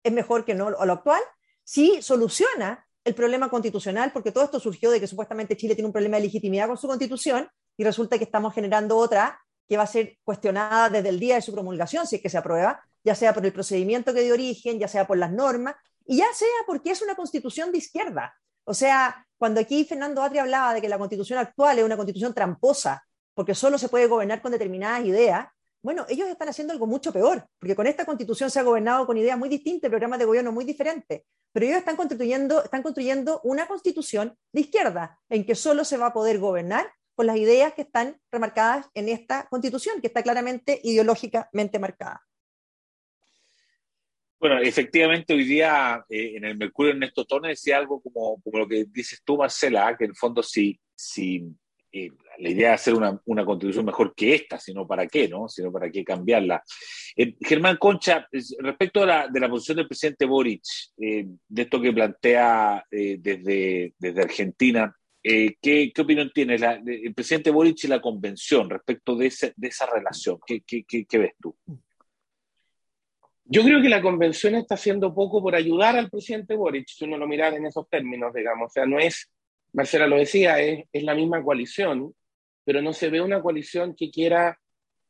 es 0.03 0.11
mejor 0.11 0.45
que 0.45 0.55
no 0.55 0.71
lo 0.71 0.93
actual, 0.93 1.21
si 1.63 2.01
soluciona 2.01 2.87
el 3.03 3.13
problema 3.15 3.49
constitucional, 3.49 4.11
porque 4.11 4.31
todo 4.31 4.45
esto 4.45 4.59
surgió 4.59 4.91
de 4.91 4.99
que 4.99 5.07
supuestamente 5.07 5.55
Chile 5.57 5.75
tiene 5.75 5.87
un 5.87 5.93
problema 5.93 6.17
de 6.17 6.23
legitimidad 6.23 6.67
con 6.67 6.77
su 6.77 6.87
constitución 6.87 7.49
y 7.77 7.83
resulta 7.83 8.17
que 8.17 8.23
estamos 8.23 8.53
generando 8.53 8.97
otra 8.97 9.39
que 9.67 9.77
va 9.77 9.83
a 9.83 9.87
ser 9.87 10.17
cuestionada 10.23 10.89
desde 10.89 11.09
el 11.09 11.19
día 11.19 11.35
de 11.35 11.41
su 11.41 11.53
promulgación, 11.53 12.05
si 12.05 12.17
es 12.17 12.21
que 12.21 12.29
se 12.29 12.37
aprueba, 12.37 12.83
ya 13.03 13.15
sea 13.15 13.33
por 13.33 13.45
el 13.45 13.53
procedimiento 13.53 14.13
que 14.13 14.21
dio 14.21 14.33
origen, 14.33 14.79
ya 14.79 14.87
sea 14.87 15.07
por 15.07 15.17
las 15.17 15.31
normas, 15.31 15.75
y 16.05 16.17
ya 16.17 16.27
sea 16.33 16.47
porque 16.67 16.91
es 16.91 17.01
una 17.01 17.15
constitución 17.15 17.71
de 17.71 17.77
izquierda. 17.77 18.35
O 18.65 18.73
sea, 18.73 19.25
cuando 19.37 19.61
aquí 19.61 19.85
Fernando 19.85 20.21
Atria 20.21 20.41
hablaba 20.41 20.73
de 20.73 20.81
que 20.81 20.89
la 20.89 20.97
constitución 20.97 21.39
actual 21.39 21.79
es 21.79 21.85
una 21.85 21.95
constitución 21.95 22.33
tramposa, 22.33 23.03
porque 23.33 23.55
solo 23.55 23.77
se 23.77 23.89
puede 23.89 24.07
gobernar 24.07 24.41
con 24.41 24.51
determinadas 24.51 25.05
ideas, 25.05 25.47
bueno, 25.81 26.05
ellos 26.09 26.27
están 26.27 26.49
haciendo 26.49 26.73
algo 26.73 26.85
mucho 26.85 27.11
peor, 27.11 27.47
porque 27.57 27.75
con 27.75 27.87
esta 27.87 28.05
constitución 28.05 28.51
se 28.51 28.59
ha 28.59 28.63
gobernado 28.63 29.07
con 29.07 29.17
ideas 29.17 29.37
muy 29.37 29.49
distintas, 29.49 29.89
programas 29.89 30.19
de 30.19 30.25
gobierno 30.25 30.51
muy 30.51 30.63
diferentes, 30.63 31.23
pero 31.51 31.65
ellos 31.65 31.79
están 31.79 31.95
construyendo, 31.95 32.63
están 32.63 32.83
construyendo 32.83 33.41
una 33.43 33.67
constitución 33.67 34.37
de 34.53 34.61
izquierda, 34.61 35.19
en 35.27 35.45
que 35.45 35.55
solo 35.55 35.83
se 35.83 35.97
va 35.97 36.07
a 36.07 36.13
poder 36.13 36.39
gobernar 36.39 36.91
con 37.15 37.27
las 37.27 37.37
ideas 37.37 37.73
que 37.73 37.83
están 37.83 38.19
remarcadas 38.31 38.89
en 38.93 39.09
esta 39.09 39.47
constitución, 39.49 40.01
que 40.01 40.07
está 40.07 40.23
claramente 40.23 40.79
ideológicamente 40.83 41.79
marcada. 41.79 42.21
Bueno, 44.41 44.59
efectivamente 44.59 45.35
hoy 45.35 45.43
día 45.43 46.03
eh, 46.09 46.33
en 46.35 46.45
el 46.45 46.57
Mercurio 46.57 46.93
Ernesto 46.93 47.25
Tone 47.25 47.49
decía 47.49 47.77
algo 47.77 48.01
como, 48.01 48.41
lo 48.51 48.67
que 48.67 48.85
dices 48.89 49.21
tú, 49.23 49.37
Marcela, 49.37 49.95
que 49.95 50.05
en 50.05 50.11
el 50.11 50.17
fondo 50.17 50.41
si, 50.41 50.79
si 50.95 51.45
eh, 51.91 52.09
la 52.39 52.49
idea 52.49 52.69
de 52.69 52.73
hacer 52.73 52.95
una, 52.95 53.21
una, 53.25 53.45
constitución 53.45 53.85
mejor 53.85 54.15
que 54.15 54.33
esta, 54.33 54.57
sino 54.57 54.87
para 54.87 55.05
qué, 55.05 55.29
¿no? 55.29 55.47
Sino 55.47 55.71
para 55.71 55.91
qué 55.91 56.03
cambiarla. 56.03 56.63
Eh, 57.15 57.35
Germán 57.39 57.77
Concha, 57.77 58.27
respecto 58.31 59.01
de 59.01 59.39
la 59.39 59.49
posición 59.49 59.77
del 59.77 59.87
presidente 59.87 60.25
Boric, 60.25 60.63
de 60.97 61.61
esto 61.61 61.79
que 61.79 61.93
plantea 61.93 62.83
desde, 62.89 63.93
desde 63.99 64.21
Argentina, 64.23 64.91
¿qué, 65.21 65.91
¿qué, 65.93 66.01
opinión 66.01 66.31
tiene 66.33 66.57
la, 66.57 66.81
el 66.85 67.13
presidente 67.13 67.51
Boric 67.51 67.83
y 67.83 67.87
la 67.87 68.01
convención 68.01 68.69
respecto 68.69 69.15
de, 69.15 69.27
ese, 69.27 69.53
de 69.55 69.67
esa 69.67 69.85
relación? 69.85 70.39
¿Qué, 70.45 70.61
qué, 70.61 70.83
qué 70.85 71.17
ves 71.17 71.33
tú? 71.41 71.55
Yo 73.45 73.63
creo 73.63 73.81
que 73.81 73.89
la 73.89 74.01
convención 74.01 74.55
está 74.55 74.75
haciendo 74.75 75.13
poco 75.13 75.41
por 75.41 75.55
ayudar 75.55 75.97
al 75.97 76.09
presidente 76.09 76.55
Boric, 76.55 76.87
si 76.87 77.05
uno 77.05 77.17
lo 77.17 77.27
mira 77.27 77.49
en 77.49 77.65
esos 77.65 77.89
términos, 77.89 78.33
digamos. 78.33 78.67
O 78.67 78.73
sea, 78.73 78.85
no 78.85 78.97
es, 78.97 79.29
Marcela 79.73 80.07
lo 80.07 80.17
decía, 80.17 80.59
es, 80.59 80.85
es 80.91 81.03
la 81.03 81.15
misma 81.15 81.43
coalición, 81.43 82.15
pero 82.63 82.81
no 82.81 82.93
se 82.93 83.09
ve 83.09 83.21
una 83.21 83.41
coalición 83.41 83.95
que 83.95 84.09
quiera 84.09 84.57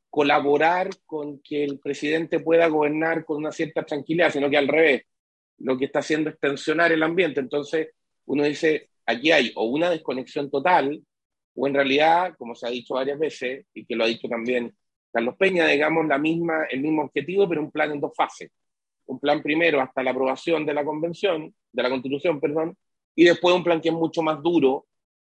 colaborar 0.10 0.90
con 1.06 1.42
que 1.42 1.64
el 1.64 1.80
presidente 1.80 2.42
pueda 2.42 2.68
gobernar 2.68 3.24
con 3.26 3.38
una 3.38 3.52
cierta 3.52 3.84
tranquilidad, 3.86 4.32
sino 4.32 4.50
que 4.50 4.58
al 4.58 4.68
revés, 4.68 5.04
lo 5.60 5.78
que 5.78 5.86
está 5.86 6.00
haciendo 6.00 6.30
es 6.30 6.40
tensionar 6.40 6.92
el 6.92 7.04
ambiente. 7.04 7.40
Entonces, 7.40 7.90
uno 8.26 8.44
dice, 8.44 8.90
aquí 9.06 9.32
hay 9.32 9.52
o 9.56 9.66
una 9.66 9.90
desconexión 9.90 10.50
total, 10.50 11.02
o 11.56 11.68
en 11.68 11.74
realidad, 11.74 12.34
como 12.38 12.56
se 12.56 12.68
ha 12.68 12.70
dicho 12.70 12.96
varias 12.96 13.20
veces, 13.20 13.66
y 13.74 13.86
que 13.86 13.96
lo 13.96 14.04
ha 14.04 14.08
dicho 14.08 14.28
también 14.28 14.74
Carlos 15.12 15.36
Peña, 15.38 15.68
digamos, 15.68 16.08
la 16.08 16.18
misma, 16.18 16.66
el 16.70 16.82
mismo 16.82 17.04
objetivo, 17.04 17.48
pero 17.48 17.62
un 17.62 17.72
plan 17.72 17.92
en 17.92 18.00
dos 18.00 18.14
fases. 18.16 18.50
Un 19.06 19.20
plan 19.20 19.42
primero 19.42 19.82
hasta 19.82 20.04
la 20.04 20.12
aprobación 20.12 20.66
de 20.66 20.74
la 20.74 20.86
convención, 20.86 21.54
de 21.72 21.84
la 21.84 21.90
constitución, 21.90 22.40
perdón, 22.40 22.78
y 23.16 23.26
después 23.26 23.54
un 23.54 23.64
plan 23.64 23.82
que 23.82 23.90
es 23.90 23.96
mucho 23.96 24.22
más 24.22 24.42
duro 24.42 24.86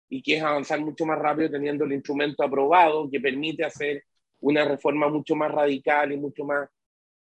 y 0.09 0.21
que 0.21 0.37
es 0.37 0.43
avanzar 0.43 0.79
mucho 0.79 1.05
más 1.05 1.19
rápido 1.19 1.49
teniendo 1.49 1.83
el 1.85 1.93
instrumento 1.93 2.43
aprobado 2.43 3.09
que 3.09 3.19
permite 3.19 3.65
hacer 3.65 4.03
una 4.39 4.63
reforma 4.63 5.09
mucho 5.09 5.35
más 5.35 5.51
radical 5.51 6.11
y 6.11 6.17
mucho 6.17 6.45
más 6.45 6.69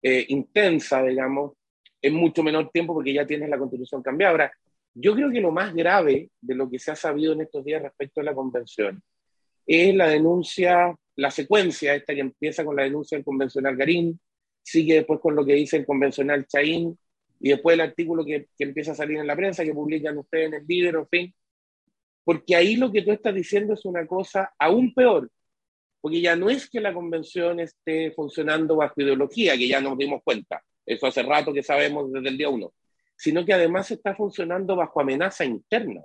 eh, 0.03 0.25
intensa, 0.29 1.03
digamos, 1.03 1.53
en 2.03 2.15
mucho 2.15 2.43
menor 2.43 2.71
tiempo 2.71 2.95
porque 2.95 3.13
ya 3.13 3.27
tienes 3.27 3.49
la 3.49 3.59
constitución 3.59 4.03
cambiada. 4.03 4.33
Ahora, 4.33 4.53
yo 5.01 5.15
creo 5.15 5.31
que 5.31 5.41
lo 5.41 5.51
más 5.51 5.75
grave 5.75 6.31
de 6.41 6.55
lo 6.55 6.71
que 6.71 6.79
se 6.79 6.91
ha 6.91 6.97
sabido 6.97 7.33
en 7.33 7.43
estos 7.43 7.65
días 7.65 7.83
respecto 7.83 8.21
a 8.21 8.25
la 8.25 8.35
convención 8.35 9.03
es 9.67 9.95
la 9.95 10.09
denuncia 10.09 10.95
la 11.21 11.31
secuencia 11.31 11.95
esta 11.95 12.15
que 12.15 12.21
empieza 12.21 12.65
con 12.65 12.75
la 12.77 12.85
denuncia 12.85 13.17
del 13.17 13.25
convencional 13.25 13.77
Garín, 13.77 14.19
sigue 14.63 14.95
después 14.95 15.21
con 15.21 15.37
lo 15.37 15.45
que 15.45 15.55
dice 15.55 15.77
el 15.77 15.87
convencional 15.87 16.47
Chaín, 16.47 16.99
y 17.39 17.51
después 17.51 17.75
el 17.75 17.83
artículo 17.83 18.25
que, 18.25 18.49
empieza 18.59 18.93
a 18.93 18.95
salir 18.95 19.19
en 19.19 19.27
la 19.27 19.37
prensa, 19.37 19.65
que 19.65 19.75
publican 19.75 20.17
ustedes 20.19 20.49
en 20.49 20.55
el 20.55 20.67
líder, 20.67 20.95
en 20.97 21.09
fin. 21.09 21.35
Porque 22.25 22.57
ahí 22.57 22.77
lo 22.77 22.91
que 22.91 23.03
tú 23.03 23.13
estás 23.13 23.35
diciendo 23.35 23.75
es 23.75 23.85
una 23.85 24.07
cosa 24.07 24.53
aún 24.59 24.95
peor, 24.95 25.31
porque 26.01 26.21
ya 26.21 26.37
no 26.37 26.49
es 26.49 26.69
que 26.69 26.81
la 26.81 26.95
convención 26.95 27.61
esté 27.61 28.13
funcionando 28.13 28.77
bajo 28.77 29.01
ideología, 29.01 29.57
que 29.57 29.69
ya 29.69 29.81
nos 29.81 29.99
dimos 29.99 30.23
cuenta, 30.25 30.63
eso 30.87 31.07
hace 31.07 31.23
rato 31.23 31.53
que 31.53 31.63
sabemos 31.63 32.11
desde 32.11 32.29
el 32.29 32.39
día 32.39 32.49
uno, 32.49 32.73
sino 33.21 33.45
que 33.45 33.53
además 33.53 33.91
está 33.91 34.15
funcionando 34.15 34.75
bajo 34.75 34.99
amenaza 34.99 35.45
interna. 35.45 36.01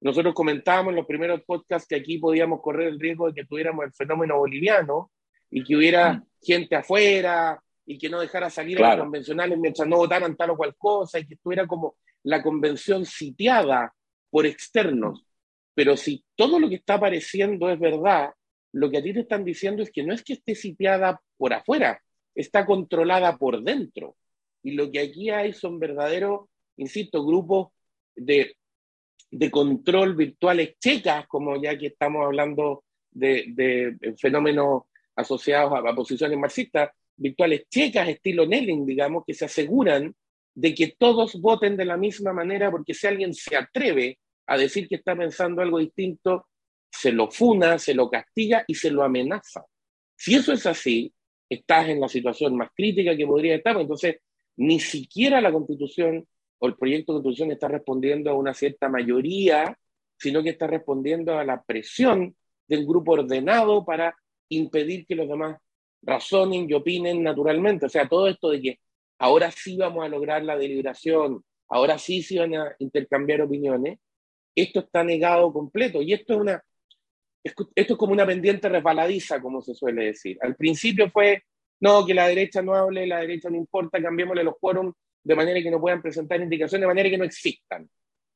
Nosotros 0.00 0.32
comentábamos 0.32 0.92
en 0.92 0.96
los 0.96 1.06
primeros 1.06 1.42
podcasts 1.42 1.86
que 1.86 1.96
aquí 1.96 2.16
podíamos 2.16 2.62
correr 2.62 2.88
el 2.88 2.98
riesgo 2.98 3.26
de 3.26 3.34
que 3.34 3.44
tuviéramos 3.44 3.84
el 3.84 3.92
fenómeno 3.92 4.38
boliviano 4.38 5.10
y 5.50 5.62
que 5.62 5.76
hubiera 5.76 6.14
mm. 6.14 6.26
gente 6.40 6.74
afuera 6.74 7.62
y 7.84 7.98
que 7.98 8.08
no 8.08 8.18
dejara 8.18 8.48
salir 8.48 8.82
a 8.82 8.96
los 8.96 9.04
convencionales 9.04 9.58
mientras 9.58 9.86
no 9.86 9.98
votaran 9.98 10.38
tal 10.38 10.50
o 10.50 10.56
cual 10.56 10.74
cosa 10.74 11.18
y 11.18 11.26
que 11.26 11.34
estuviera 11.34 11.66
como 11.66 11.96
la 12.22 12.42
convención 12.42 13.04
sitiada 13.04 13.92
por 14.30 14.46
externos. 14.46 15.26
Pero 15.74 15.98
si 15.98 16.24
todo 16.34 16.58
lo 16.58 16.70
que 16.70 16.76
está 16.76 16.94
apareciendo 16.94 17.68
es 17.68 17.78
verdad, 17.78 18.30
lo 18.72 18.90
que 18.90 18.96
a 18.96 19.02
ti 19.02 19.12
te 19.12 19.20
están 19.20 19.44
diciendo 19.44 19.82
es 19.82 19.90
que 19.90 20.02
no 20.02 20.14
es 20.14 20.24
que 20.24 20.32
esté 20.32 20.54
sitiada 20.54 21.20
por 21.36 21.52
afuera, 21.52 22.00
está 22.34 22.64
controlada 22.64 23.36
por 23.36 23.62
dentro. 23.62 24.16
Y 24.62 24.72
lo 24.72 24.90
que 24.90 25.00
aquí 25.00 25.30
hay 25.30 25.52
son 25.52 25.78
verdaderos, 25.78 26.48
insisto, 26.76 27.24
grupos 27.24 27.68
de 28.14 28.54
de 29.30 29.50
control 29.50 30.16
virtuales 30.16 30.76
checas, 30.78 31.26
como 31.28 31.60
ya 31.60 31.78
que 31.78 31.88
estamos 31.88 32.24
hablando 32.24 32.84
de, 33.10 33.96
fenómenos 34.18 34.82
asociados 35.16 35.72
a, 35.72 35.94
posiciones 35.94 36.38
marxistas, 36.38 36.90
virtuales 37.16 37.66
checas 37.68 38.08
estilo 38.08 38.46
Nelling, 38.46 38.86
digamos, 38.86 39.24
que 39.26 39.34
se 39.34 39.44
aseguran 39.44 40.14
de 40.54 40.74
que 40.74 40.94
todos 40.98 41.40
voten 41.40 41.76
de 41.76 41.84
la 41.84 41.96
misma 41.96 42.32
manera, 42.32 42.70
porque 42.70 42.94
si 42.94 43.06
alguien 43.06 43.32
se 43.34 43.56
atreve 43.56 44.18
a 44.46 44.58
decir 44.58 44.88
que 44.88 44.96
está 44.96 45.14
pensando 45.14 45.62
algo 45.62 45.78
distinto, 45.78 46.48
se 46.90 47.12
lo 47.12 47.30
funa, 47.30 47.78
se 47.78 47.94
lo 47.94 48.10
castiga 48.10 48.64
y 48.66 48.74
se 48.74 48.90
lo 48.90 49.04
amenaza. 49.04 49.64
Si 50.16 50.34
eso 50.34 50.52
es 50.52 50.66
así, 50.66 51.12
estás 51.48 51.88
en 51.88 52.00
la 52.00 52.08
situación 52.08 52.56
más 52.56 52.70
crítica 52.74 53.16
que 53.16 53.26
podría 53.26 53.54
estar, 53.54 53.80
entonces 53.80 54.16
ni 54.60 54.78
siquiera 54.78 55.40
la 55.40 55.50
constitución 55.50 56.28
o 56.58 56.66
el 56.66 56.76
proyecto 56.76 57.14
de 57.14 57.22
constitución 57.22 57.50
está 57.50 57.66
respondiendo 57.68 58.30
a 58.30 58.34
una 58.34 58.52
cierta 58.52 58.90
mayoría, 58.90 59.78
sino 60.18 60.42
que 60.42 60.50
está 60.50 60.66
respondiendo 60.66 61.38
a 61.38 61.44
la 61.44 61.62
presión 61.62 62.36
del 62.68 62.86
grupo 62.86 63.12
ordenado 63.12 63.86
para 63.86 64.14
impedir 64.50 65.06
que 65.06 65.14
los 65.14 65.28
demás 65.28 65.58
razonen 66.02 66.68
y 66.68 66.74
opinen 66.74 67.22
naturalmente. 67.22 67.86
O 67.86 67.88
sea, 67.88 68.06
todo 68.06 68.28
esto 68.28 68.50
de 68.50 68.60
que 68.60 68.80
ahora 69.18 69.50
sí 69.50 69.78
vamos 69.78 70.04
a 70.04 70.08
lograr 70.08 70.44
la 70.44 70.58
deliberación, 70.58 71.42
ahora 71.68 71.96
sí 71.96 72.22
se 72.22 72.38
van 72.38 72.54
a 72.54 72.76
intercambiar 72.80 73.40
opiniones, 73.40 73.98
esto 74.54 74.80
está 74.80 75.02
negado 75.02 75.50
completo. 75.54 76.02
Y 76.02 76.12
esto 76.12 76.34
es 76.34 76.40
una, 76.40 76.62
esto 77.42 77.70
es 77.74 77.96
como 77.96 78.12
una 78.12 78.26
pendiente 78.26 78.68
resbaladiza, 78.68 79.40
como 79.40 79.62
se 79.62 79.74
suele 79.74 80.04
decir. 80.04 80.36
Al 80.42 80.54
principio 80.54 81.10
fue, 81.10 81.44
no, 81.80 82.06
que 82.06 82.14
la 82.14 82.28
derecha 82.28 82.62
no 82.62 82.74
hable, 82.74 83.06
la 83.06 83.20
derecha 83.20 83.50
no 83.50 83.56
importa, 83.56 84.00
cambiémosle 84.02 84.44
los 84.44 84.54
quórum 84.60 84.92
de 85.22 85.34
manera 85.34 85.62
que 85.62 85.70
no 85.70 85.80
puedan 85.80 86.02
presentar 86.02 86.40
indicaciones, 86.40 86.82
de 86.82 86.86
manera 86.86 87.10
que 87.10 87.18
no 87.18 87.24
existan. 87.24 87.88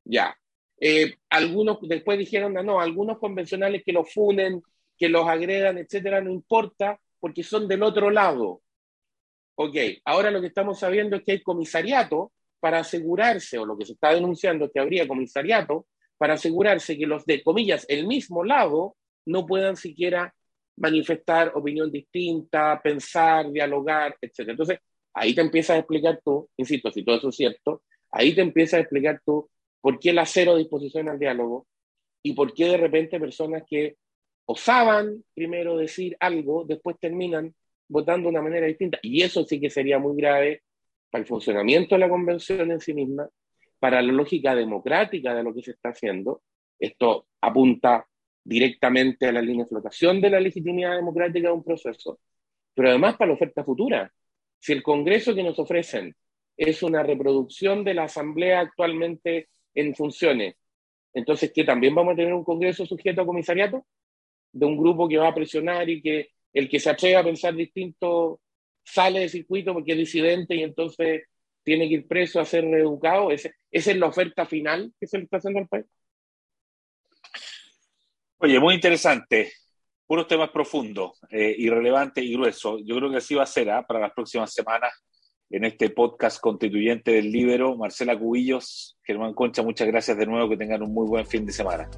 Ya. 0.05 0.37
Eh, 0.81 1.15
algunos 1.31 1.79
después 1.83 2.19
dijeron, 2.19 2.53
no, 2.53 2.81
algunos 2.81 3.19
convencionales 3.19 3.83
que 3.85 3.93
los 3.93 4.13
funen, 4.13 4.63
que 4.99 5.09
los 5.09 5.27
agredan, 5.27 5.79
etcétera, 5.79 6.21
no 6.21 6.31
importa, 6.31 6.99
porque 7.21 7.43
son 7.43 7.69
del 7.69 7.83
otro 7.83 8.11
lado. 8.11 8.63
Ok, 9.57 9.77
ahora 10.05 10.31
lo 10.31 10.41
que 10.41 10.49
estamos 10.49 10.79
sabiendo 10.81 11.17
es 11.17 11.23
que 11.23 11.33
hay 11.33 11.43
comisariato 11.43 12.33
para 12.61 12.81
asegurarse, 12.81 13.59
o 13.59 13.67
lo 13.67 13.77
que 13.79 13.87
se 13.87 13.93
está 13.93 14.13
denunciando 14.15 14.67
es 14.67 14.73
que 14.73 14.81
habría 14.81 15.07
comisariato, 15.07 15.87
para 16.17 16.35
asegurarse 16.35 16.97
que 16.97 17.07
los 17.07 17.25
de, 17.27 17.43
comillas, 17.43 17.87
el 17.89 18.07
mismo 18.07 18.45
lado 18.45 18.97
no 19.27 19.47
puedan 19.47 19.77
siquiera 19.77 20.35
manifestar 20.77 21.53
opinión 21.55 21.91
distinta, 21.91 22.81
pensar, 22.83 23.51
dialogar, 23.51 24.17
etc. 24.21 24.51
Entonces, 24.51 24.79
ahí 25.13 25.35
te 25.35 25.41
empiezas 25.41 25.77
a 25.77 25.79
explicar 25.79 26.21
tú, 26.25 26.49
insisto, 26.57 26.91
si 26.91 27.05
todo 27.05 27.17
eso 27.17 27.29
es 27.29 27.37
cierto, 27.37 27.83
ahí 28.11 28.35
te 28.35 28.41
empiezas 28.41 28.79
a 28.79 28.81
explicar 28.81 29.21
tú 29.25 29.49
por 29.81 29.99
qué 29.99 30.13
la 30.13 30.27
cero 30.27 30.57
disposición 30.57 31.09
al 31.09 31.19
diálogo 31.19 31.67
y 32.23 32.33
por 32.33 32.55
qué 32.55 32.67
de 32.67 32.77
repente 32.77 33.21
personas 33.21 33.65
que 33.69 33.97
osaban 34.47 35.25
primero 35.35 35.77
decir 35.77 36.17
algo, 36.21 36.65
después 36.65 36.97
terminan 36.99 37.55
votando 37.89 38.29
de 38.29 38.31
una 38.31 38.43
manera 38.43 38.67
distinta. 38.67 38.99
Y 39.03 39.23
eso 39.23 39.45
sí 39.45 39.61
que 39.61 39.71
sería 39.71 39.99
muy 39.99 40.17
grave 40.17 40.63
para 41.11 41.23
el 41.23 41.29
funcionamiento 41.29 41.95
de 41.95 42.01
la 42.01 42.09
convención 42.09 42.71
en 42.71 42.81
sí 42.81 42.95
misma, 42.95 43.29
para 43.79 44.03
la 44.03 44.13
lógica 44.13 44.55
democrática 44.55 45.35
de 45.35 45.43
lo 45.43 45.55
que 45.55 45.63
se 45.63 45.73
está 45.73 45.91
haciendo. 45.91 46.43
Esto 46.79 47.27
apunta 47.41 48.07
directamente 48.45 49.27
a 49.27 49.33
la 49.33 49.41
línea 49.41 49.65
de 49.65 49.71
flotación 49.71 50.21
de 50.21 50.31
la 50.31 50.41
legitimidad 50.41 50.97
democrática 50.97 51.49
de 51.49 51.55
un 51.55 51.65
proceso, 51.65 52.21
pero 52.75 52.91
además 52.91 53.17
para 53.17 53.29
la 53.29 53.35
oferta 53.35 53.65
futura. 53.65 54.13
Si 54.59 54.73
el 54.73 54.83
Congreso 54.83 55.35
que 55.35 55.43
nos 55.43 55.59
ofrecen 55.59 56.15
es 56.57 56.83
una 56.83 57.03
reproducción 57.03 57.85
de 57.85 57.95
la 57.95 58.05
Asamblea 58.05 58.61
actualmente 58.61 59.49
en 59.75 59.95
funciones, 59.95 60.57
entonces 61.15 61.53
que 61.53 61.65
también 61.65 61.95
vamos 61.95 62.13
a 62.13 62.17
tener 62.17 62.35
un 62.35 62.45
Congreso 62.45 62.87
sujeto 62.87 63.23
a 63.23 63.27
comisariato, 63.27 63.87
de 64.53 64.67
un 64.67 64.77
grupo 64.77 65.09
que 65.09 65.19
va 65.19 65.29
a 65.29 65.35
presionar 65.35 65.89
y 65.91 66.01
que 66.01 66.29
el 66.53 66.69
que 66.69 66.79
se 66.79 66.91
atreve 66.91 67.17
a 67.17 67.25
pensar 67.25 67.55
distinto 67.55 68.41
sale 68.85 69.21
del 69.21 69.31
circuito 69.31 69.73
porque 69.73 69.93
es 69.93 69.99
disidente 69.99 70.55
y 70.55 70.63
entonces 70.63 71.25
tiene 71.65 71.89
que 71.89 71.95
ir 71.95 72.07
preso 72.07 72.41
a 72.41 72.45
ser 72.45 72.65
reeducado. 72.65 73.31
esa 73.33 73.51
es 73.71 73.97
la 73.97 74.07
oferta 74.07 74.47
final 74.47 74.93
que 75.01 75.07
se 75.07 75.19
le 75.19 75.25
está 75.25 75.39
haciendo 75.39 75.61
al 75.61 75.69
país. 75.69 75.87
Oye, 78.45 78.61
muy 78.61 78.75
interesante. 78.75 79.53
Puros 80.07 80.29
temas 80.29 80.51
profundos, 80.51 81.13
eh, 81.31 81.55
irrelevantes 81.57 82.23
y 82.23 82.35
gruesos. 82.35 82.83
Yo 82.85 82.95
creo 82.97 83.11
que 83.11 83.17
así 83.17 83.35
va 83.35 83.45
a 83.45 83.47
ser 83.47 83.71
¿ah? 83.71 83.87
para 83.89 84.01
las 84.01 84.13
próximas 84.13 84.53
semanas 84.53 84.93
en 85.49 85.65
este 85.65 85.89
podcast 85.89 86.39
constituyente 86.43 87.13
del 87.13 87.33
Libero. 87.33 87.75
Marcela 87.75 88.19
Cubillos, 88.19 88.99
Germán 89.03 89.33
Concha, 89.33 89.63
muchas 89.63 89.89
gracias 89.89 90.19
de 90.19 90.27
nuevo. 90.27 90.51
Que 90.51 90.59
tengan 90.59 90.83
un 90.83 90.93
muy 90.93 91.09
buen 91.09 91.27
fin 91.27 91.47
de 91.47 91.53
semana. 91.53 91.89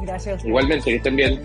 Gracias. 0.00 0.42
Igualmente, 0.42 0.86
que 0.86 0.96
estén 0.96 1.16
bien. 1.16 1.42